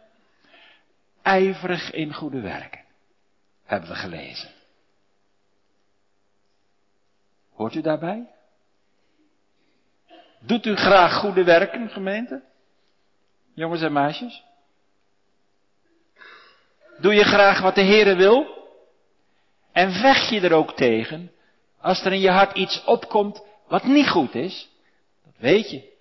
ijverig 1.23 1.91
in 1.91 2.15
goede 2.15 2.41
werken. 2.41 2.85
Hebben 3.65 3.89
we 3.89 3.95
gelezen. 3.95 4.51
Hoort 7.53 7.75
u 7.75 7.81
daarbij? 7.81 8.27
Doet 10.41 10.67
u 10.67 10.77
graag 10.77 11.15
goede 11.15 11.45
werken, 11.45 11.89
gemeente? 11.89 12.43
Jongens 13.55 13.83
en 13.83 13.93
meisjes? 13.93 14.45
Doe 17.03 17.15
je 17.15 17.25
graag 17.25 17.61
wat 17.61 17.75
de 17.75 17.85
Heere 17.85 18.15
wil? 18.15 18.47
En 19.73 19.93
vecht 19.93 20.29
je 20.29 20.41
er 20.41 20.53
ook 20.53 20.77
tegen 20.77 21.31
als 21.81 22.05
er 22.05 22.13
in 22.13 22.21
je 22.21 22.31
hart 22.31 22.57
iets 22.57 22.85
opkomt 22.85 23.43
wat 23.69 23.85
niet 23.85 24.09
goed 24.09 24.35
is? 24.35 24.71
Dat 25.25 25.35
weet 25.39 25.71
je 25.71 25.93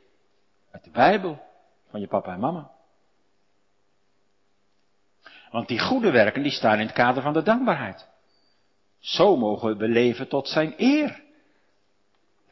uit 0.72 0.84
de 0.84 0.90
Bijbel 0.90 1.42
van 1.90 2.00
je 2.00 2.08
papa 2.08 2.34
en 2.34 2.40
mama. 2.40 2.72
Want 5.52 5.68
die 5.68 5.80
goede 5.80 6.12
werken 6.12 6.44
die 6.44 6.52
staan 6.52 6.80
in 6.80 6.86
het 6.86 6.96
kader 6.96 7.24
van 7.24 7.34
de 7.34 7.42
dankbaarheid. 7.42 8.08
Zo 9.00 9.38
mogen 9.38 9.70
we 9.70 9.76
beleven 9.76 10.28
tot 10.28 10.48
zijn 10.48 10.74
eer. 10.78 11.24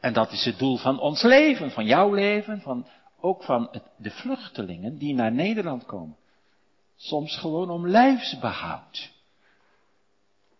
En 0.00 0.12
dat 0.12 0.32
is 0.32 0.44
het 0.44 0.58
doel 0.58 0.76
van 0.76 1.00
ons 1.00 1.22
leven, 1.22 1.70
van 1.70 1.84
jouw 1.84 2.14
leven, 2.14 2.60
van, 2.60 2.86
ook 3.20 3.42
van 3.42 3.80
de 3.96 4.10
vluchtelingen 4.10 4.98
die 4.98 5.14
naar 5.14 5.32
Nederland 5.32 5.84
komen. 5.84 6.16
Soms 7.00 7.36
gewoon 7.36 7.70
om 7.70 7.88
lijfsbehoud. 7.88 9.10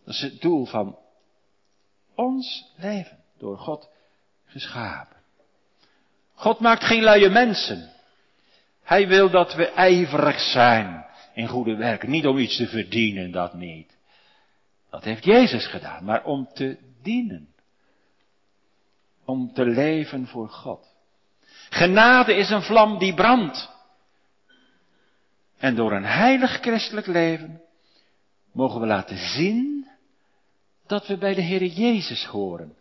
Dat 0.05 0.15
is 0.15 0.21
het 0.21 0.41
doel 0.41 0.67
van 0.67 0.99
ons 2.15 2.65
leven, 2.77 3.19
door 3.39 3.59
God 3.59 3.89
geschapen. 4.45 5.17
God 6.35 6.59
maakt 6.61 6.85
geen 6.85 7.03
luie 7.03 7.29
mensen. 7.29 7.91
Hij 8.83 9.09
wil 9.09 9.31
dat 9.31 9.55
we 9.55 9.67
ijverig 9.67 10.41
zijn 10.41 11.07
in 11.35 11.49
goede 11.49 11.77
werken. 11.77 12.11
Niet 12.11 12.27
om 12.27 12.39
iets 12.39 12.57
te 12.57 12.67
verdienen, 12.67 13.31
dat 13.31 13.55
niet. 13.55 13.97
Dat 14.91 15.05
heeft 15.05 15.25
Jezus 15.25 15.67
gedaan, 15.67 16.05
maar 16.05 16.25
om 16.25 16.49
te 16.55 16.79
dienen. 17.03 17.49
Om 19.25 19.53
te 19.53 19.65
leven 19.65 20.27
voor 20.27 20.49
God. 20.49 20.87
Genade 21.71 22.35
is 22.35 22.51
een 22.51 22.63
vlam 22.63 22.99
die 22.99 23.15
brandt. 23.15 23.79
En 25.61 25.75
door 25.75 25.93
een 25.93 26.05
heilig 26.05 26.61
christelijk 26.61 27.07
leven 27.07 27.61
mogen 28.53 28.81
we 28.81 28.87
laten 28.87 29.17
zien 29.17 29.89
dat 30.87 31.07
we 31.07 31.19
bij 31.19 31.35
de 31.35 31.41
Heer 31.41 31.65
Jezus 31.65 32.25
horen. 32.25 32.77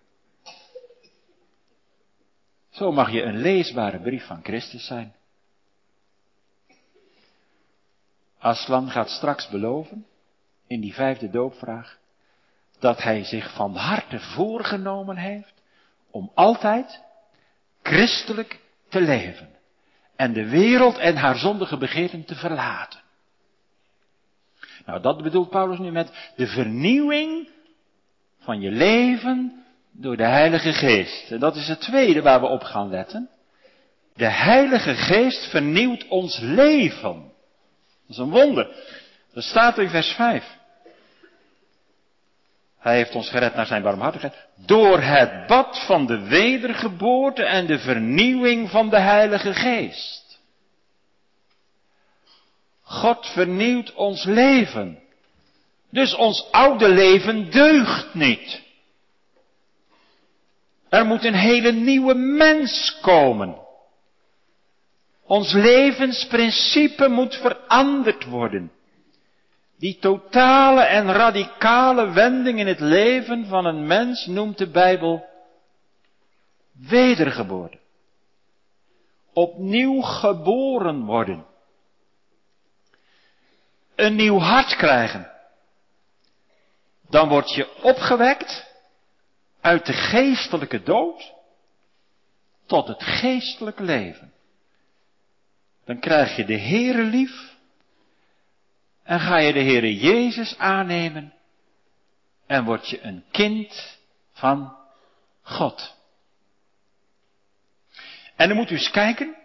Zo 2.70 2.92
mag 2.92 3.12
je 3.12 3.22
een 3.22 3.38
leesbare 3.38 4.00
brief 4.00 4.26
van 4.26 4.44
Christus 4.44 4.86
zijn. 4.86 5.14
Aslan 8.38 8.90
gaat 8.90 9.10
straks 9.10 9.50
beloven, 9.50 10.06
in 10.68 10.82
die 10.82 10.94
vijfde 10.94 11.30
doopvraag, 11.30 11.98
dat 12.80 13.04
hij 13.04 13.24
zich 13.24 13.54
van 13.54 13.76
harte 13.76 14.20
voorgenomen 14.20 15.18
heeft 15.18 15.54
om 16.12 16.32
altijd 16.34 17.04
christelijk 17.82 18.60
te 18.90 19.02
leven 19.02 19.59
en 20.20 20.34
de 20.34 20.50
wereld 20.50 20.98
en 20.98 21.16
haar 21.16 21.36
zondige 21.38 21.78
begeerten 21.78 22.26
te 22.26 22.36
verlaten. 22.36 23.00
Nou, 24.86 25.02
dat 25.02 25.22
bedoelt 25.24 25.50
Paulus 25.50 25.78
nu 25.78 25.92
met 25.92 26.32
de 26.36 26.48
vernieuwing 26.48 27.50
van 28.40 28.62
je 28.62 28.72
leven 28.72 29.66
door 29.92 30.18
de 30.18 30.26
Heilige 30.26 30.74
Geest. 30.74 31.32
En 31.32 31.40
dat 31.40 31.56
is 31.56 31.68
het 31.68 31.82
tweede 31.82 32.22
waar 32.22 32.40
we 32.40 32.48
op 32.48 32.64
gaan 32.64 32.90
letten. 32.90 33.30
De 34.16 34.30
Heilige 34.30 34.96
Geest 34.96 35.50
vernieuwt 35.50 36.08
ons 36.08 36.40
leven. 36.40 37.22
Dat 37.22 38.10
is 38.10 38.18
een 38.18 38.30
wonder. 38.30 38.68
Dat 39.34 39.44
staat 39.44 39.78
in 39.78 39.90
vers 39.90 40.12
5. 40.12 40.58
Hij 42.80 42.96
heeft 42.96 43.16
ons 43.16 43.30
gered 43.30 43.56
naar 43.56 43.66
zijn 43.66 43.82
barmhartigheid. 43.82 44.48
Door 44.56 45.02
het 45.02 45.48
bad 45.48 45.86
van 45.86 46.06
de 46.06 46.20
wedergeboorte 46.20 47.44
en 47.44 47.66
de 47.66 47.80
vernieuwing 47.80 48.70
van 48.70 48.90
de 48.90 49.00
Heilige 49.00 49.54
Geest. 49.54 50.40
God 52.82 53.28
vernieuwt 53.28 53.94
ons 53.94 54.24
leven. 54.24 55.00
Dus 55.92 56.16
ons 56.16 56.52
oude 56.52 56.90
leven 56.90 57.52
deugt 57.52 58.14
niet. 58.14 58.62
Er 60.90 61.06
moet 61.06 61.24
een 61.24 61.36
hele 61.36 61.72
nieuwe 61.72 62.14
mens 62.14 62.98
komen. 63.02 63.58
Ons 65.26 65.52
levensprincipe 65.52 67.08
moet 67.08 67.36
veranderd 67.36 68.26
worden. 68.26 68.72
Die 69.80 70.00
totale 70.00 70.82
en 70.82 71.12
radicale 71.12 72.12
wending 72.12 72.60
in 72.60 72.68
het 72.68 72.80
leven 72.80 73.46
van 73.46 73.66
een 73.66 73.88
mens 73.88 74.26
noemt 74.26 74.58
de 74.58 74.70
Bijbel 74.70 75.26
wedergeboorte. 76.72 77.80
Opnieuw 79.34 80.02
geboren 80.02 81.06
worden. 81.06 81.46
Een 83.96 84.16
nieuw 84.16 84.38
hart 84.38 84.76
krijgen. 84.76 85.32
Dan 87.10 87.30
word 87.30 87.54
je 87.54 87.82
opgewekt 87.82 88.68
uit 89.62 89.86
de 89.86 89.94
geestelijke 89.94 90.84
dood 90.84 91.34
tot 92.66 92.88
het 92.88 93.04
geestelijke 93.04 93.84
leven. 93.84 94.34
Dan 95.86 96.00
krijg 96.00 96.36
je 96.36 96.46
de 96.46 96.60
Heere 96.60 97.04
lief 97.04 97.58
en 99.10 99.20
ga 99.20 99.38
je 99.38 99.54
de 99.54 99.64
Heere 99.64 99.96
Jezus 99.96 100.58
aannemen 100.58 101.34
en 102.48 102.64
word 102.64 102.90
je 102.90 103.02
een 103.02 103.24
kind 103.32 103.98
van 104.32 104.78
God. 105.42 105.96
En 108.36 108.48
dan 108.48 108.58
moet 108.58 108.70
u 108.70 108.76
eens 108.76 108.92
kijken 108.92 109.36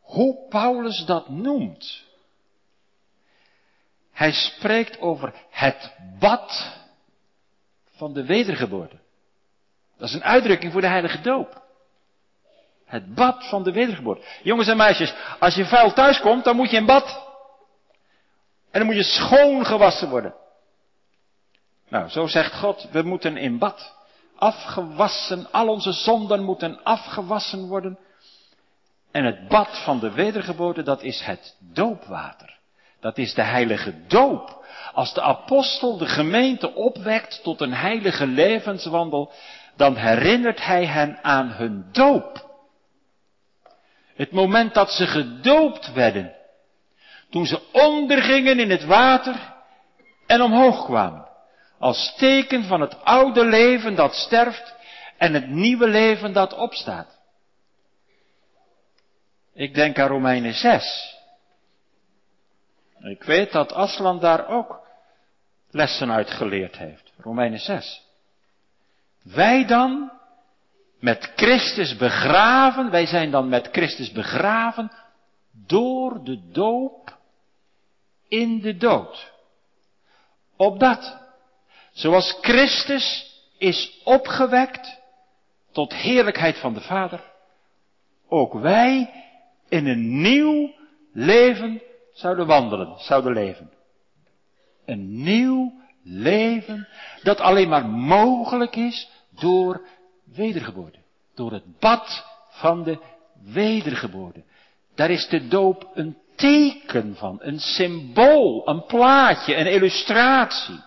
hoe 0.00 0.48
Paulus 0.48 1.04
dat 1.04 1.28
noemt. 1.28 2.04
Hij 4.12 4.32
spreekt 4.32 5.00
over 5.00 5.34
het 5.50 5.94
bad 6.18 6.76
van 7.96 8.12
de 8.12 8.24
wedergeboorte. 8.24 8.98
Dat 9.96 10.08
is 10.08 10.14
een 10.14 10.24
uitdrukking 10.24 10.72
voor 10.72 10.80
de 10.80 10.86
heilige 10.86 11.20
doop. 11.20 11.62
Het 12.84 13.14
bad 13.14 13.48
van 13.48 13.62
de 13.62 13.72
wedergeboorte. 13.72 14.26
Jongens 14.42 14.68
en 14.68 14.76
meisjes, 14.76 15.14
als 15.38 15.54
je 15.54 15.64
vuil 15.64 15.92
thuis 15.92 16.20
komt, 16.20 16.44
dan 16.44 16.56
moet 16.56 16.70
je 16.70 16.76
in 16.76 16.86
bad. 16.86 17.27
En 18.70 18.78
dan 18.78 18.86
moet 18.86 18.96
je 18.96 19.02
schoon 19.02 19.66
gewassen 19.66 20.08
worden. 20.08 20.34
Nou, 21.88 22.08
zo 22.08 22.26
zegt 22.26 22.54
God, 22.54 22.88
we 22.90 23.02
moeten 23.02 23.36
in 23.36 23.58
bad. 23.58 23.96
Afgewassen, 24.36 25.52
al 25.52 25.68
onze 25.68 25.92
zonden 25.92 26.42
moeten 26.42 26.82
afgewassen 26.82 27.66
worden. 27.66 27.98
En 29.10 29.24
het 29.24 29.48
bad 29.48 29.82
van 29.84 29.98
de 29.98 30.10
wedergeboorte, 30.10 30.82
dat 30.82 31.02
is 31.02 31.20
het 31.20 31.56
doopwater. 31.60 32.58
Dat 33.00 33.18
is 33.18 33.34
de 33.34 33.42
heilige 33.42 34.06
doop. 34.06 34.66
Als 34.92 35.14
de 35.14 35.22
apostel 35.22 35.96
de 35.98 36.06
gemeente 36.06 36.74
opwekt 36.74 37.42
tot 37.42 37.60
een 37.60 37.74
heilige 37.74 38.26
levenswandel, 38.26 39.32
dan 39.76 39.96
herinnert 39.96 40.64
hij 40.64 40.86
hen 40.86 41.18
aan 41.22 41.50
hun 41.50 41.88
doop. 41.92 42.46
Het 44.14 44.32
moment 44.32 44.74
dat 44.74 44.90
ze 44.90 45.06
gedoopt 45.06 45.92
werden. 45.92 46.37
Toen 47.30 47.46
ze 47.46 47.60
ondergingen 47.72 48.58
in 48.58 48.70
het 48.70 48.84
water 48.84 49.54
en 50.26 50.42
omhoog 50.42 50.84
kwamen. 50.84 51.26
Als 51.78 52.14
teken 52.16 52.64
van 52.64 52.80
het 52.80 53.04
oude 53.04 53.44
leven 53.44 53.94
dat 53.94 54.14
sterft 54.14 54.74
en 55.18 55.34
het 55.34 55.48
nieuwe 55.48 55.88
leven 55.88 56.32
dat 56.32 56.54
opstaat. 56.54 57.18
Ik 59.54 59.74
denk 59.74 59.98
aan 59.98 60.08
Romeinen 60.08 60.54
6. 60.54 61.16
Ik 62.98 63.22
weet 63.22 63.52
dat 63.52 63.72
Aslan 63.72 64.20
daar 64.20 64.48
ook 64.48 64.80
lessen 65.70 66.10
uit 66.10 66.30
geleerd 66.30 66.78
heeft. 66.78 67.12
Romeinen 67.16 67.58
6. 67.58 68.02
Wij 69.22 69.66
dan 69.66 70.10
met 71.00 71.32
Christus 71.36 71.96
begraven, 71.96 72.90
wij 72.90 73.06
zijn 73.06 73.30
dan 73.30 73.48
met 73.48 73.68
Christus 73.72 74.12
begraven 74.12 74.92
door 75.66 76.24
de 76.24 76.50
doop 76.50 77.17
in 78.28 78.60
de 78.60 78.76
dood. 78.76 79.32
Opdat, 80.56 81.18
zoals 81.92 82.38
Christus 82.40 83.36
is 83.58 84.00
opgewekt 84.04 85.00
tot 85.72 85.94
heerlijkheid 85.94 86.58
van 86.58 86.74
de 86.74 86.80
Vader, 86.80 87.20
ook 88.28 88.52
wij 88.52 89.24
in 89.68 89.86
een 89.86 90.20
nieuw 90.20 90.74
leven 91.12 91.82
zouden 92.12 92.46
wandelen, 92.46 92.98
zouden 92.98 93.32
leven. 93.32 93.70
Een 94.84 95.22
nieuw 95.22 95.72
leven 96.02 96.88
dat 97.22 97.40
alleen 97.40 97.68
maar 97.68 97.86
mogelijk 97.86 98.76
is 98.76 99.10
door 99.30 99.86
wedergeboorte. 100.24 100.98
Door 101.34 101.52
het 101.52 101.78
bad 101.78 102.26
van 102.50 102.82
de 102.82 102.98
wedergeboorte. 103.42 104.44
Daar 104.94 105.10
is 105.10 105.28
de 105.28 105.48
doop 105.48 105.90
een 105.94 106.18
teken 106.38 107.16
van, 107.16 107.38
een 107.40 107.58
symbool, 107.58 108.68
een 108.68 108.84
plaatje, 108.84 109.56
een 109.56 109.72
illustratie. 109.72 110.80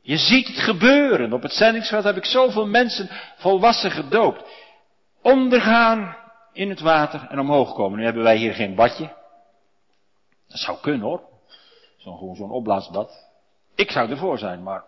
Je 0.00 0.16
ziet 0.16 0.46
het 0.46 0.58
gebeuren. 0.58 1.32
Op 1.32 1.42
het 1.42 1.52
zendingsveld 1.52 2.04
heb 2.04 2.16
ik 2.16 2.24
zoveel 2.24 2.66
mensen 2.66 3.08
volwassen 3.36 3.90
gedoopt. 3.90 4.42
Ondergaan 5.22 6.16
in 6.52 6.68
het 6.68 6.80
water 6.80 7.26
en 7.30 7.38
omhoog 7.38 7.74
komen. 7.74 7.98
Nu 7.98 8.04
hebben 8.04 8.22
wij 8.22 8.36
hier 8.36 8.54
geen 8.54 8.74
badje. 8.74 9.12
Dat 10.48 10.58
zou 10.58 10.78
kunnen 10.80 11.00
hoor. 11.00 11.22
Zo'n 11.96 12.18
gewoon 12.18 12.36
zo'n 12.36 12.50
opblaasbad. 12.50 13.28
Ik 13.74 13.90
zou 13.90 14.10
ervoor 14.10 14.38
zijn, 14.38 14.62
maar 14.62 14.84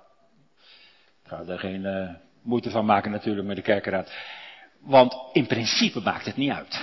ik 1.23 1.29
ga 1.29 1.43
er 1.47 1.59
geen 1.59 1.83
uh, 1.83 2.09
moeite 2.43 2.71
van 2.71 2.85
maken 2.85 3.11
natuurlijk 3.11 3.47
met 3.47 3.57
de 3.57 3.63
kerkenraad. 3.63 4.13
Want 4.81 5.17
in 5.33 5.47
principe 5.47 6.01
maakt 6.01 6.25
het 6.25 6.37
niet 6.37 6.53
uit. 6.53 6.81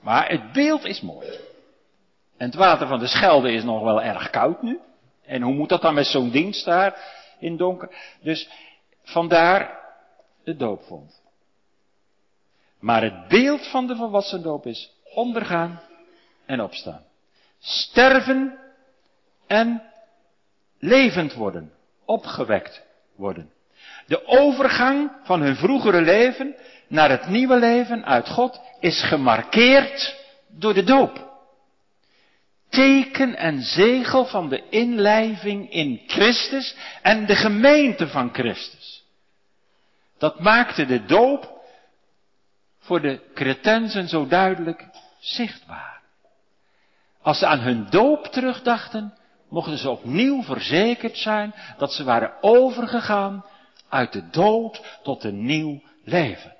Maar 0.00 0.30
het 0.30 0.52
beeld 0.52 0.84
is 0.84 1.00
mooi. 1.00 1.28
En 2.40 2.46
het 2.46 2.54
water 2.54 2.86
van 2.86 2.98
de 2.98 3.06
Schelde 3.06 3.52
is 3.52 3.64
nog 3.64 3.82
wel 3.82 4.02
erg 4.02 4.30
koud 4.30 4.62
nu. 4.62 4.80
En 5.24 5.42
hoe 5.42 5.54
moet 5.54 5.68
dat 5.68 5.82
dan 5.82 5.94
met 5.94 6.06
zo'n 6.06 6.30
dienst 6.30 6.64
daar 6.64 6.96
in 7.38 7.56
donker? 7.56 7.88
Dus 8.22 8.48
vandaar 9.02 9.80
de 10.44 10.56
doopvond. 10.56 11.22
Maar 12.78 13.02
het 13.02 13.28
beeld 13.28 13.66
van 13.66 13.86
de 13.86 13.96
volwassen 13.96 14.42
doop 14.42 14.66
is 14.66 14.92
ondergaan 15.14 15.80
en 16.46 16.60
opstaan. 16.60 17.04
Sterven 17.58 18.58
en 19.46 19.82
levend 20.78 21.34
worden. 21.34 21.72
Opgewekt 22.04 22.82
worden. 23.16 23.52
De 24.06 24.26
overgang 24.26 25.10
van 25.22 25.40
hun 25.40 25.56
vroegere 25.56 26.00
leven 26.00 26.54
naar 26.88 27.10
het 27.10 27.26
nieuwe 27.26 27.56
leven 27.56 28.04
uit 28.04 28.28
God 28.28 28.60
is 28.78 29.02
gemarkeerd 29.02 30.16
door 30.48 30.74
de 30.74 30.84
doop. 30.84 31.29
Teken 32.70 33.36
en 33.36 33.62
zegel 33.62 34.26
van 34.26 34.48
de 34.48 34.68
inlijving 34.68 35.70
in 35.70 36.02
Christus 36.06 36.76
en 37.02 37.26
de 37.26 37.34
gemeente 37.36 38.08
van 38.08 38.30
Christus. 38.32 39.04
Dat 40.18 40.40
maakte 40.40 40.86
de 40.86 41.04
doop 41.04 41.60
voor 42.78 43.00
de 43.00 43.20
cretensen 43.34 44.08
zo 44.08 44.26
duidelijk 44.26 44.86
zichtbaar. 45.18 46.00
Als 47.22 47.38
ze 47.38 47.46
aan 47.46 47.60
hun 47.60 47.86
doop 47.90 48.26
terugdachten, 48.26 49.14
mochten 49.48 49.78
ze 49.78 49.90
opnieuw 49.90 50.42
verzekerd 50.42 51.16
zijn 51.16 51.54
dat 51.78 51.92
ze 51.92 52.04
waren 52.04 52.32
overgegaan 52.40 53.44
uit 53.88 54.12
de 54.12 54.28
dood 54.30 54.98
tot 55.02 55.24
een 55.24 55.44
nieuw 55.44 55.82
leven. 56.04 56.56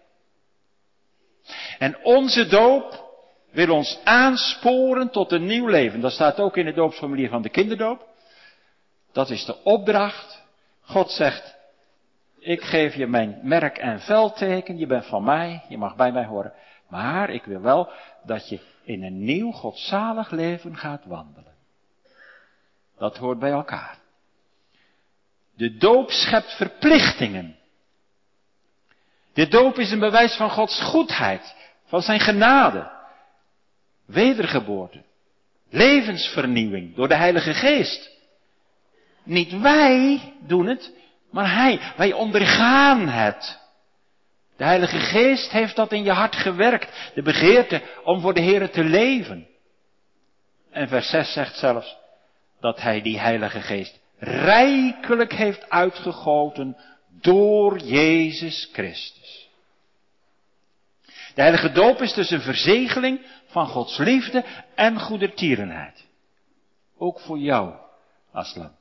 En 1.78 2.04
onze 2.04 2.46
doop 2.46 3.09
wil 3.50 3.74
ons 3.74 4.00
aansporen 4.04 5.10
tot 5.10 5.32
een 5.32 5.46
nieuw 5.46 5.66
leven. 5.66 6.00
Dat 6.00 6.12
staat 6.12 6.40
ook 6.40 6.56
in 6.56 6.64
de 6.64 6.72
doopsformulier 6.72 7.28
van 7.28 7.42
de 7.42 7.48
kinderdoop. 7.48 8.08
Dat 9.12 9.30
is 9.30 9.44
de 9.44 9.62
opdracht. 9.62 10.42
God 10.80 11.10
zegt, 11.10 11.56
ik 12.38 12.62
geef 12.62 12.94
je 12.94 13.06
mijn 13.06 13.38
merk 13.42 13.78
en 13.78 14.00
veldteken, 14.00 14.78
je 14.78 14.86
bent 14.86 15.06
van 15.06 15.24
mij, 15.24 15.64
je 15.68 15.78
mag 15.78 15.96
bij 15.96 16.12
mij 16.12 16.24
horen. 16.24 16.52
Maar 16.88 17.30
ik 17.30 17.44
wil 17.44 17.60
wel 17.60 17.90
dat 18.24 18.48
je 18.48 18.60
in 18.84 19.02
een 19.02 19.24
nieuw 19.24 19.50
godzalig 19.50 20.30
leven 20.30 20.76
gaat 20.76 21.04
wandelen. 21.04 21.54
Dat 22.98 23.16
hoort 23.16 23.38
bij 23.38 23.50
elkaar. 23.50 23.98
De 25.56 25.76
doop 25.76 26.10
schept 26.10 26.56
verplichtingen. 26.56 27.56
De 29.32 29.48
doop 29.48 29.78
is 29.78 29.90
een 29.90 29.98
bewijs 29.98 30.36
van 30.36 30.50
Gods 30.50 30.82
goedheid, 30.82 31.54
van 31.84 32.02
zijn 32.02 32.20
genade, 32.20 32.90
wedergeboorte, 34.10 35.02
levensvernieuwing 35.70 36.94
door 36.94 37.08
de 37.08 37.14
Heilige 37.14 37.54
Geest. 37.54 38.10
Niet 39.24 39.60
wij 39.60 40.32
doen 40.46 40.66
het, 40.66 40.92
maar 41.30 41.54
Hij. 41.54 41.80
Wij 41.96 42.12
ondergaan 42.12 43.08
het. 43.08 43.58
De 44.56 44.64
Heilige 44.64 44.98
Geest 44.98 45.50
heeft 45.50 45.76
dat 45.76 45.92
in 45.92 46.04
je 46.04 46.12
hart 46.12 46.36
gewerkt. 46.36 47.10
De 47.14 47.22
begeerte 47.22 47.82
om 48.04 48.20
voor 48.20 48.34
de 48.34 48.40
Heer 48.40 48.70
te 48.70 48.84
leven. 48.84 49.46
En 50.70 50.88
vers 50.88 51.10
6 51.10 51.32
zegt 51.32 51.56
zelfs 51.56 51.96
dat 52.60 52.80
Hij 52.80 53.02
die 53.02 53.18
Heilige 53.18 53.60
Geest 53.60 54.00
rijkelijk 54.20 55.32
heeft 55.32 55.70
uitgegoten 55.70 56.76
door 57.20 57.78
Jezus 57.78 58.70
Christus. 58.72 59.48
De 61.34 61.40
heilige 61.40 61.72
doop 61.72 62.02
is 62.02 62.12
dus 62.12 62.30
een 62.30 62.40
verzegeling 62.40 63.20
van 63.50 63.66
Gods 63.66 63.98
liefde 63.98 64.44
en 64.74 65.00
goedertierenheid. 65.00 66.06
Ook 66.98 67.20
voor 67.20 67.38
jou, 67.38 67.74
Aslan. 68.32 68.72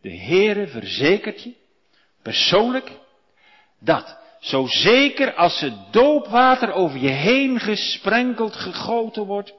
De 0.00 0.16
Heere 0.16 0.66
verzekert 0.66 1.42
je, 1.42 1.54
persoonlijk, 2.22 2.92
dat 3.78 4.18
zo 4.40 4.66
zeker 4.66 5.34
als 5.34 5.60
het 5.60 5.74
doopwater 5.90 6.72
over 6.72 6.98
je 6.98 7.10
heen 7.10 7.60
gesprenkeld 7.60 8.56
gegoten 8.56 9.24
wordt, 9.24 9.54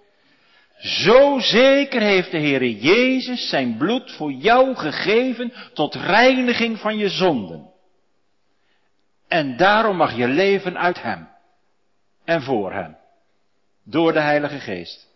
zo 0.79 1.39
zeker 1.39 2.01
heeft 2.01 2.31
de 2.31 2.37
Heere 2.37 2.79
Jezus 2.79 3.49
zijn 3.49 3.77
bloed 3.77 4.11
voor 4.11 4.31
jou 4.31 4.75
gegeven 4.75 5.53
tot 5.73 5.95
reiniging 5.95 6.79
van 6.79 6.97
je 6.97 7.09
zonden. 7.09 7.69
En 9.27 9.57
daarom 9.57 9.97
mag 9.97 10.15
je 10.15 10.27
leven 10.27 10.77
uit 10.77 11.01
Hem 11.01 11.29
en 12.23 12.41
voor 12.41 12.73
Hem, 12.73 12.97
door 13.85 14.13
de 14.13 14.19
Heilige 14.19 14.59
Geest. 14.59 15.07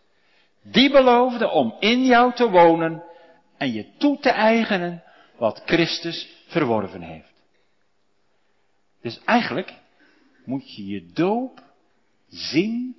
Die 0.62 0.92
beloofde 0.92 1.50
om 1.50 1.76
in 1.80 2.06
jou 2.06 2.34
te 2.34 2.50
wonen 2.50 3.04
en 3.58 3.72
je 3.74 3.98
toe 3.98 4.20
te 4.20 4.30
eigenen 4.30 5.04
wat 5.38 5.62
Christus 5.66 6.30
verworven 6.48 7.02
heeft. 7.02 7.34
Dus 9.02 9.20
eigenlijk 9.26 9.74
moet 10.46 10.76
je 10.76 10.86
je 10.86 11.12
doop 11.14 11.64
zien 12.30 12.96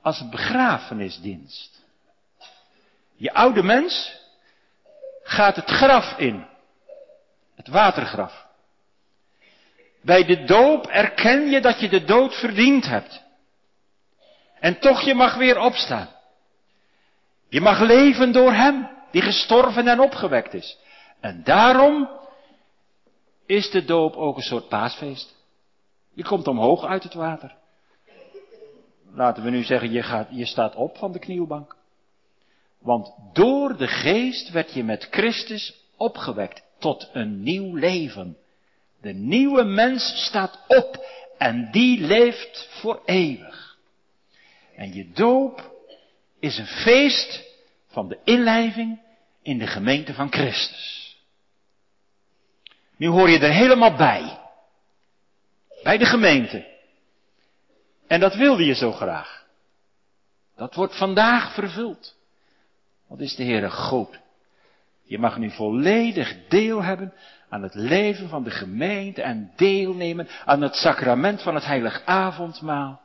als 0.00 0.20
een 0.20 0.30
begrafenisdienst. 0.30 1.84
Je 3.16 3.32
oude 3.32 3.62
mens 3.62 4.20
gaat 5.22 5.56
het 5.56 5.70
graf 5.70 6.18
in. 6.18 6.46
Het 7.54 7.68
watergraf. 7.68 8.46
Bij 10.02 10.24
de 10.24 10.44
doop 10.44 10.86
erken 10.86 11.50
je 11.50 11.60
dat 11.60 11.80
je 11.80 11.88
de 11.88 12.04
dood 12.04 12.34
verdiend 12.34 12.86
hebt. 12.86 13.24
En 14.60 14.78
toch 14.78 15.00
je 15.00 15.14
mag 15.14 15.34
weer 15.34 15.60
opstaan. 15.60 16.08
Je 17.48 17.60
mag 17.60 17.80
leven 17.80 18.32
door 18.32 18.52
Hem, 18.52 18.88
die 19.10 19.22
gestorven 19.22 19.88
en 19.88 20.00
opgewekt 20.00 20.54
is. 20.54 20.78
En 21.20 21.42
daarom 21.44 22.08
is 23.46 23.70
de 23.70 23.84
doop 23.84 24.16
ook 24.16 24.36
een 24.36 24.42
soort 24.42 24.68
paasfeest. 24.68 25.34
Je 26.14 26.24
komt 26.24 26.46
omhoog 26.46 26.84
uit 26.84 27.02
het 27.02 27.14
water. 27.14 27.54
Laten 29.12 29.42
we 29.42 29.50
nu 29.50 29.62
zeggen, 29.62 29.92
je, 29.92 30.02
gaat, 30.02 30.28
je 30.30 30.46
staat 30.46 30.74
op 30.74 30.96
van 30.96 31.12
de 31.12 31.18
knielbank. 31.18 31.76
Want 32.78 33.14
door 33.32 33.76
de 33.76 33.86
geest 33.86 34.50
werd 34.50 34.72
je 34.72 34.84
met 34.84 35.06
Christus 35.10 35.84
opgewekt 35.96 36.62
tot 36.78 37.10
een 37.12 37.42
nieuw 37.42 37.74
leven. 37.74 38.36
De 39.00 39.12
nieuwe 39.12 39.64
mens 39.64 40.24
staat 40.26 40.58
op 40.66 41.06
en 41.38 41.70
die 41.70 42.00
leeft 42.00 42.68
voor 42.80 43.02
eeuwig. 43.04 43.65
En 44.76 44.94
je 44.94 45.10
doop 45.10 45.74
is 46.40 46.58
een 46.58 46.66
feest 46.66 47.44
van 47.86 48.08
de 48.08 48.18
inlijving 48.24 49.00
in 49.42 49.58
de 49.58 49.66
gemeente 49.66 50.14
van 50.14 50.32
Christus. 50.32 51.16
Nu 52.96 53.06
hoor 53.06 53.30
je 53.30 53.38
er 53.38 53.52
helemaal 53.52 53.96
bij. 53.96 54.38
Bij 55.82 55.98
de 55.98 56.04
gemeente. 56.04 56.66
En 58.06 58.20
dat 58.20 58.34
wilde 58.34 58.64
je 58.64 58.74
zo 58.74 58.92
graag. 58.92 59.44
Dat 60.56 60.74
wordt 60.74 60.96
vandaag 60.96 61.54
vervuld. 61.54 62.16
Wat 63.08 63.20
is 63.20 63.34
de 63.34 63.44
Heere 63.44 63.70
goed. 63.70 64.20
Je 65.04 65.18
mag 65.18 65.38
nu 65.38 65.50
volledig 65.50 66.36
deel 66.48 66.82
hebben 66.82 67.14
aan 67.48 67.62
het 67.62 67.74
leven 67.74 68.28
van 68.28 68.44
de 68.44 68.50
gemeente 68.50 69.22
en 69.22 69.52
deelnemen 69.56 70.28
aan 70.44 70.62
het 70.62 70.74
sacrament 70.74 71.42
van 71.42 71.54
het 71.54 71.64
heilig 71.64 72.02
avondmaal. 72.04 73.00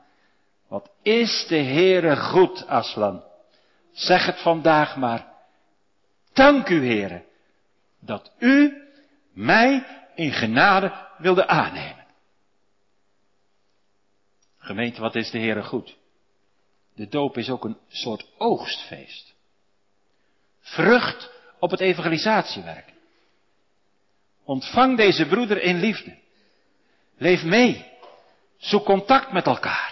Wat 0.72 0.92
is 1.02 1.46
de 1.48 1.58
Heere 1.58 2.16
goed, 2.16 2.68
Aslan. 2.68 3.24
Zeg 3.92 4.26
het 4.26 4.42
vandaag 4.42 4.96
maar. 4.96 5.28
Dank 6.34 6.70
u, 6.70 6.86
Heere, 6.86 7.26
dat 8.00 8.32
u 8.40 8.84
mij 9.34 9.86
in 10.16 10.32
genade 10.32 11.08
wilde 11.18 11.48
aannemen. 11.48 12.06
Gemeente, 14.58 15.02
wat 15.02 15.16
is 15.16 15.32
de 15.32 15.40
Heere 15.40 15.64
goed? 15.64 15.98
De 16.96 17.08
doop 17.08 17.38
is 17.38 17.50
ook 17.50 17.64
een 17.64 17.78
soort 17.88 18.26
oogstfeest. 18.38 19.34
Vrucht 20.60 21.32
op 21.60 21.72
het 21.72 21.80
evangelisatiewerk. 21.80 22.94
Ontvang 24.44 24.98
deze 24.98 25.28
broeder 25.28 25.62
in 25.62 25.80
liefde. 25.80 26.18
Leef 27.18 27.44
mee. 27.44 27.86
Zoek 28.58 28.86
contact 28.86 29.32
met 29.32 29.46
elkaar. 29.46 29.91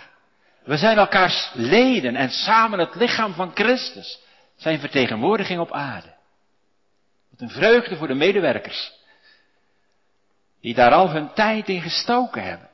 We 0.70 0.78
zijn 0.78 0.98
elkaars 0.98 1.52
leden 1.54 2.16
en 2.16 2.30
samen 2.30 2.80
het 2.80 2.96
lichaam 2.96 3.34
van 3.34 3.52
Christus. 3.54 4.20
Zijn 4.56 4.80
vertegenwoordiging 4.80 5.60
op 5.60 5.72
aarde. 5.72 6.14
Wat 7.30 7.42
een 7.42 7.50
vreugde 7.50 7.98
voor 7.98 8.08
de 8.08 8.14
medewerkers. 8.14 8.92
Die 10.62 10.74
daar 10.74 10.92
al 10.92 11.10
hun 11.10 11.34
tijd 11.34 11.70
in 11.70 11.82
gestoken 11.82 12.44
hebben 12.44 12.70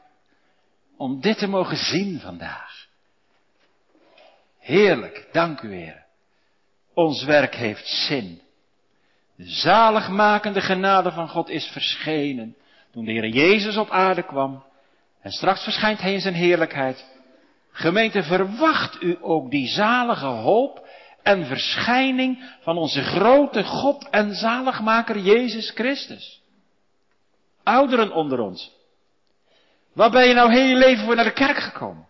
om 0.98 1.22
dit 1.22 1.38
te 1.38 1.48
mogen 1.48 1.78
zien 1.78 2.20
vandaag. 2.20 2.88
Heerlijk, 4.60 5.28
dank 5.32 5.62
u 5.62 5.74
Heer. 5.74 6.06
Ons 6.94 7.24
werk 7.24 7.56
heeft 7.56 7.88
zin. 7.88 8.42
De 9.36 9.50
zaligmakende 9.50 10.62
genade 10.62 11.12
van 11.12 11.30
God 11.30 11.50
is 11.50 11.68
verschenen 11.68 12.56
toen 12.92 13.06
de 13.06 13.12
Heer 13.12 13.28
Jezus 13.28 13.78
op 13.78 13.90
aarde 13.90 14.24
kwam. 14.24 14.64
En 15.22 15.32
straks 15.32 15.64
verschijnt 15.64 16.02
Hij 16.02 16.14
in 16.14 16.22
zijn 16.22 16.34
heerlijkheid. 16.34 17.14
Gemeente, 17.78 18.24
verwacht 18.24 19.02
u 19.02 19.18
ook 19.22 19.52
die 19.52 19.68
zalige 19.68 20.26
hoop 20.26 20.88
en 21.24 21.46
verschijning 21.46 22.58
van 22.62 22.78
onze 22.78 23.02
grote 23.02 23.64
God 23.64 24.10
en 24.10 24.36
zaligmaker 24.36 25.18
Jezus 25.20 25.70
Christus. 25.70 26.42
Ouderen 27.64 28.12
onder 28.12 28.40
ons, 28.40 28.72
Waar 29.94 30.12
ben 30.12 30.28
je 30.28 30.34
nou 30.34 30.52
heel 30.52 30.66
je 30.66 30.76
leven 30.76 31.06
voor 31.06 31.16
naar 31.16 31.24
de 31.24 31.34
kerk 31.34 31.58
gekomen? 31.58 32.08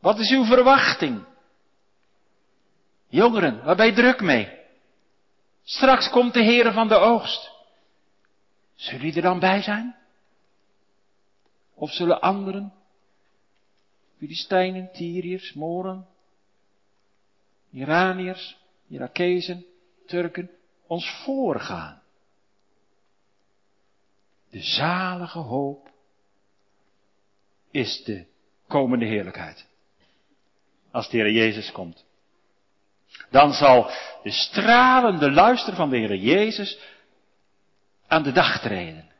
Wat 0.00 0.18
is 0.18 0.30
uw 0.30 0.44
verwachting? 0.44 1.24
Jongeren, 3.08 3.64
waar 3.64 3.76
ben 3.76 3.86
je 3.86 3.92
druk 3.92 4.20
mee? 4.20 4.58
Straks 5.64 6.10
komt 6.10 6.34
de 6.34 6.44
Heere 6.44 6.72
van 6.72 6.88
de 6.88 6.96
oogst. 6.96 7.50
Zullen 8.74 9.00
jullie 9.00 9.16
er 9.16 9.22
dan 9.22 9.38
bij 9.38 9.62
zijn? 9.62 9.96
Of 11.74 11.90
zullen 11.90 12.20
anderen, 12.20 12.72
Filistijnen, 14.22 14.90
Tyriërs, 14.92 15.52
Moren, 15.52 16.06
Iraniërs, 17.70 18.56
Irakezen, 18.88 19.64
Turken, 20.06 20.50
ons 20.86 21.10
voorgaan? 21.24 22.02
De 24.50 24.62
zalige 24.62 25.38
hoop 25.38 25.90
is 27.70 28.04
de 28.04 28.26
komende 28.68 29.04
heerlijkheid. 29.04 29.66
Als 30.90 31.10
de 31.10 31.16
Heer 31.16 31.30
Jezus 31.30 31.72
komt. 31.72 32.04
Dan 33.30 33.52
zal 33.52 33.90
de 34.22 34.30
stralende 34.30 35.30
luister 35.30 35.74
van 35.74 35.90
de 35.90 35.96
Heer 35.96 36.16
Jezus 36.16 36.78
aan 38.06 38.22
de 38.22 38.32
dag 38.32 38.60
treden. 38.60 39.10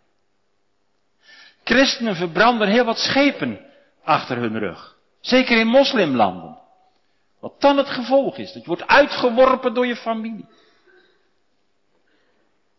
Christenen 1.65 2.17
verbranden 2.17 2.69
heel 2.69 2.85
wat 2.85 2.99
schepen 2.99 3.71
achter 4.05 4.37
hun 4.37 4.59
rug. 4.59 4.97
Zeker 5.21 5.59
in 5.59 5.67
moslimlanden. 5.67 6.59
Wat 7.41 7.61
dan 7.61 7.77
het 7.77 7.88
gevolg 7.88 8.37
is. 8.37 8.53
Dat 8.53 8.62
je 8.62 8.69
wordt 8.69 8.87
uitgeworpen 8.87 9.75
door 9.75 9.87
je 9.87 9.97
familie. 9.97 10.47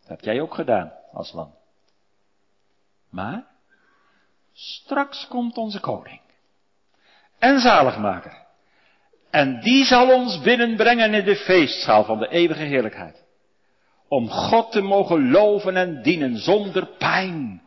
Dat 0.00 0.08
heb 0.08 0.20
jij 0.20 0.40
ook 0.40 0.54
gedaan 0.54 0.92
als 1.12 1.32
land. 1.32 1.54
Maar 3.10 3.46
straks 4.52 5.28
komt 5.28 5.56
onze 5.56 5.80
koning 5.80 6.20
en 7.38 7.60
zaligmaker. 7.60 8.42
En 9.30 9.60
die 9.60 9.84
zal 9.84 10.14
ons 10.14 10.40
binnenbrengen 10.40 11.14
in 11.14 11.24
de 11.24 11.36
feestzaal 11.36 12.04
van 12.04 12.18
de 12.18 12.28
eeuwige 12.28 12.62
heerlijkheid. 12.62 13.24
Om 14.08 14.28
God 14.28 14.72
te 14.72 14.80
mogen 14.80 15.30
loven 15.30 15.76
en 15.76 16.02
dienen 16.02 16.36
zonder 16.36 16.86
pijn 16.86 17.62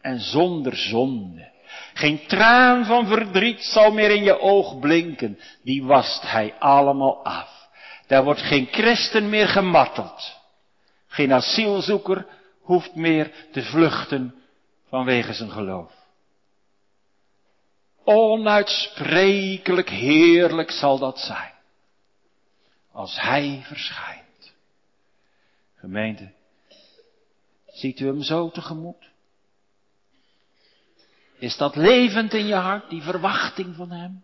en 0.00 0.20
zonder 0.20 0.76
zonde. 0.76 1.49
Geen 1.94 2.26
traan 2.26 2.84
van 2.84 3.06
verdriet 3.06 3.62
zal 3.62 3.92
meer 3.92 4.10
in 4.10 4.22
je 4.22 4.40
oog 4.40 4.78
blinken, 4.78 5.38
die 5.62 5.84
wast 5.84 6.30
hij 6.30 6.54
allemaal 6.58 7.24
af. 7.24 7.68
Daar 8.06 8.24
wordt 8.24 8.42
geen 8.42 8.68
christen 8.70 9.28
meer 9.28 9.48
gemarteld. 9.48 10.38
Geen 11.06 11.32
asielzoeker 11.32 12.26
hoeft 12.60 12.94
meer 12.94 13.32
te 13.52 13.62
vluchten 13.62 14.34
vanwege 14.88 15.32
zijn 15.32 15.50
geloof. 15.50 15.92
Onuitsprekelijk 18.04 19.88
heerlijk 19.90 20.70
zal 20.70 20.98
dat 20.98 21.18
zijn. 21.18 21.52
Als 22.92 23.20
Hij 23.20 23.62
verschijnt. 23.64 24.52
Gemeente, 25.76 26.32
ziet 27.66 28.00
u 28.00 28.06
hem 28.06 28.22
zo 28.22 28.50
tegemoet? 28.50 29.10
Is 31.40 31.56
dat 31.56 31.76
levend 31.76 32.34
in 32.34 32.46
je 32.46 32.54
hart, 32.54 32.90
die 32.90 33.02
verwachting 33.02 33.76
van 33.76 33.90
Hem? 33.90 34.22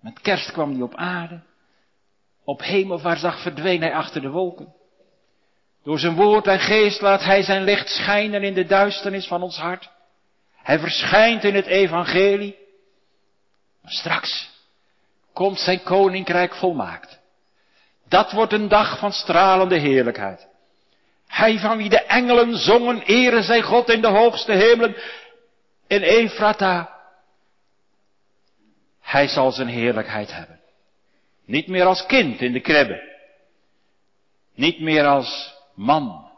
Met 0.00 0.20
kerst 0.20 0.52
kwam 0.52 0.72
hij 0.72 0.82
op 0.82 0.94
aarde. 0.94 1.40
Op 2.44 2.62
hemelvaartsdag 2.62 3.42
verdween 3.42 3.80
hij 3.80 3.94
achter 3.94 4.20
de 4.20 4.28
wolken. 4.28 4.74
Door 5.82 5.98
zijn 5.98 6.14
woord 6.14 6.46
en 6.46 6.60
geest 6.60 7.00
laat 7.00 7.24
hij 7.24 7.42
zijn 7.42 7.64
licht 7.64 7.88
schijnen 7.88 8.42
in 8.42 8.54
de 8.54 8.64
duisternis 8.64 9.26
van 9.26 9.42
ons 9.42 9.56
hart. 9.56 9.90
Hij 10.62 10.78
verschijnt 10.78 11.44
in 11.44 11.54
het 11.54 11.66
evangelie. 11.66 12.56
Straks 13.84 14.50
komt 15.32 15.58
zijn 15.58 15.82
koninkrijk 15.82 16.54
volmaakt. 16.54 17.18
Dat 18.08 18.32
wordt 18.32 18.52
een 18.52 18.68
dag 18.68 18.98
van 18.98 19.12
stralende 19.12 19.78
heerlijkheid. 19.78 20.48
Hij 21.26 21.58
van 21.58 21.76
wie 21.76 21.88
de 21.88 22.02
engelen 22.02 22.56
zongen, 22.56 23.02
ere 23.02 23.42
zij 23.42 23.62
God 23.62 23.88
in 23.88 24.00
de 24.00 24.08
hoogste 24.08 24.52
hemelen, 24.52 24.96
in 25.86 26.02
Efrata. 26.02 26.92
Hij 29.00 29.28
zal 29.28 29.52
zijn 29.52 29.68
heerlijkheid 29.68 30.32
hebben. 30.32 30.60
Niet 31.44 31.68
meer 31.68 31.84
als 31.84 32.06
kind 32.06 32.40
in 32.40 32.52
de 32.52 32.60
kribbe. 32.60 33.12
Niet 34.54 34.80
meer 34.80 35.06
als 35.06 35.54
man 35.74 36.30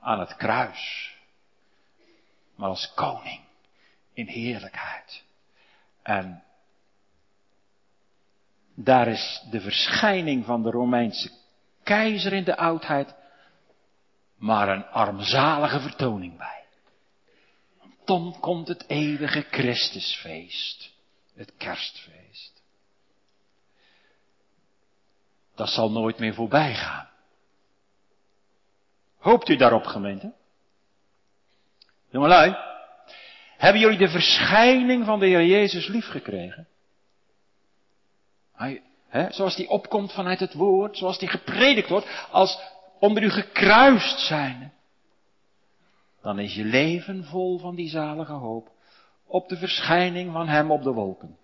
aan 0.00 0.20
het 0.20 0.36
kruis. 0.36 1.14
Maar 2.54 2.68
als 2.68 2.92
koning 2.94 3.40
in 4.12 4.26
heerlijkheid. 4.26 5.24
En 6.02 6.42
daar 8.74 9.08
is 9.08 9.42
de 9.50 9.60
verschijning 9.60 10.44
van 10.44 10.62
de 10.62 10.70
Romeinse 10.70 11.30
keizer 11.82 12.32
in 12.32 12.44
de 12.44 12.56
oudheid 12.56 13.14
maar 14.36 14.68
een 14.68 14.86
armzalige 14.86 15.80
vertoning 15.80 16.36
bij. 16.36 16.55
Dan 18.06 18.36
komt 18.40 18.68
het 18.68 18.84
eeuwige 18.86 19.46
Christusfeest, 19.50 20.92
het 21.34 21.52
kerstfeest. 21.56 22.62
Dat 25.54 25.68
zal 25.68 25.90
nooit 25.90 26.18
meer 26.18 26.34
voorbij 26.34 26.74
gaan. 26.74 27.08
Hoopt 29.18 29.48
u 29.48 29.56
daarop, 29.56 29.84
gemeente? 29.84 30.32
Jongelui, 32.10 32.56
hebben 33.56 33.80
jullie 33.80 33.98
de 33.98 34.08
verschijning 34.08 35.04
van 35.04 35.18
de 35.18 35.26
Heer 35.26 35.44
Jezus 35.44 35.86
lief 35.86 36.06
gekregen? 36.06 36.68
Hij, 38.54 38.82
hè, 39.08 39.32
zoals 39.32 39.56
die 39.56 39.68
opkomt 39.68 40.12
vanuit 40.12 40.40
het 40.40 40.54
woord, 40.54 40.96
zoals 40.96 41.18
die 41.18 41.28
gepredikt 41.28 41.88
wordt, 41.88 42.26
als 42.30 42.58
onder 42.98 43.22
u 43.22 43.30
gekruist 43.30 44.18
zijn. 44.18 44.72
Dan 46.26 46.38
is 46.38 46.54
je 46.54 46.64
leven 46.64 47.24
vol 47.24 47.58
van 47.58 47.74
die 47.74 47.88
zalige 47.88 48.32
hoop 48.32 48.68
op 49.26 49.48
de 49.48 49.56
verschijning 49.56 50.32
van 50.32 50.48
Hem 50.48 50.70
op 50.70 50.82
de 50.82 50.90
wolken. 50.90 51.36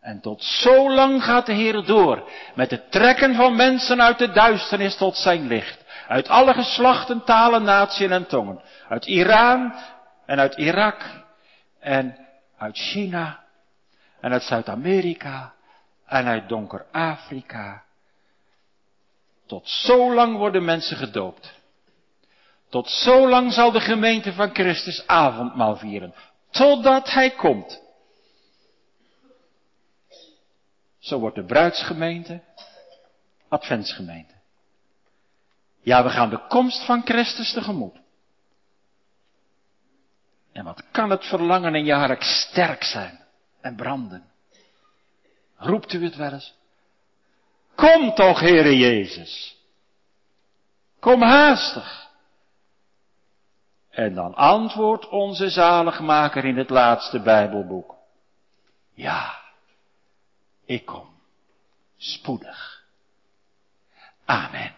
En 0.00 0.20
tot 0.20 0.42
zo 0.42 0.90
lang 0.94 1.24
gaat 1.24 1.46
de 1.46 1.52
Heer 1.52 1.84
door 1.84 2.30
met 2.54 2.70
het 2.70 2.90
trekken 2.90 3.34
van 3.34 3.56
mensen 3.56 4.02
uit 4.02 4.18
de 4.18 4.30
duisternis 4.30 4.96
tot 4.96 5.16
zijn 5.16 5.46
licht. 5.46 5.84
Uit 6.08 6.28
alle 6.28 6.52
geslachten, 6.52 7.24
talen, 7.24 7.62
naties 7.62 8.10
en 8.10 8.26
tongen. 8.26 8.60
Uit 8.88 9.06
Iran 9.06 9.74
en 10.26 10.38
uit 10.38 10.54
Irak 10.54 11.24
en 11.78 12.16
uit 12.58 12.76
China 12.76 13.44
en 14.20 14.32
uit 14.32 14.42
Zuid-Amerika 14.42 15.52
en 16.06 16.26
uit 16.26 16.48
donker 16.48 16.86
Afrika. 16.92 17.82
Tot 19.46 19.68
zo 19.68 20.14
lang 20.14 20.36
worden 20.36 20.64
mensen 20.64 20.96
gedoopt. 20.96 21.59
Tot 22.70 22.88
zo 22.88 23.28
lang 23.28 23.52
zal 23.52 23.70
de 23.72 23.80
gemeente 23.80 24.32
van 24.32 24.54
Christus 24.54 25.06
avondmaal 25.06 25.76
vieren. 25.76 26.14
Totdat 26.50 27.10
hij 27.10 27.30
komt. 27.30 27.82
Zo 30.98 31.18
wordt 31.18 31.36
de 31.36 31.44
bruidsgemeente 31.44 32.42
adventsgemeente. 33.48 34.34
Ja, 35.82 36.02
we 36.02 36.10
gaan 36.10 36.30
de 36.30 36.46
komst 36.46 36.84
van 36.84 37.02
Christus 37.04 37.52
tegemoet. 37.52 38.00
En 40.52 40.64
wat 40.64 40.82
kan 40.90 41.10
het 41.10 41.24
verlangen 41.24 41.74
in 41.74 41.84
je 41.84 41.92
hart 41.92 42.24
sterk 42.24 42.84
zijn 42.84 43.20
en 43.60 43.76
branden. 43.76 44.24
Roept 45.56 45.92
u 45.92 46.04
het 46.04 46.16
wel 46.16 46.32
eens? 46.32 46.54
Kom 47.74 48.14
toch, 48.14 48.40
Heere 48.40 48.76
Jezus. 48.76 49.56
Kom 51.00 51.22
haastig. 51.22 52.09
En 54.00 54.14
dan 54.14 54.34
antwoordt 54.34 55.08
onze 55.08 55.48
zaligmaker 55.48 56.44
in 56.44 56.56
het 56.56 56.70
laatste 56.70 57.20
Bijbelboek. 57.20 57.94
Ja, 58.94 59.40
ik 60.64 60.86
kom. 60.86 61.08
Spoedig. 61.96 62.84
Amen. 64.24 64.74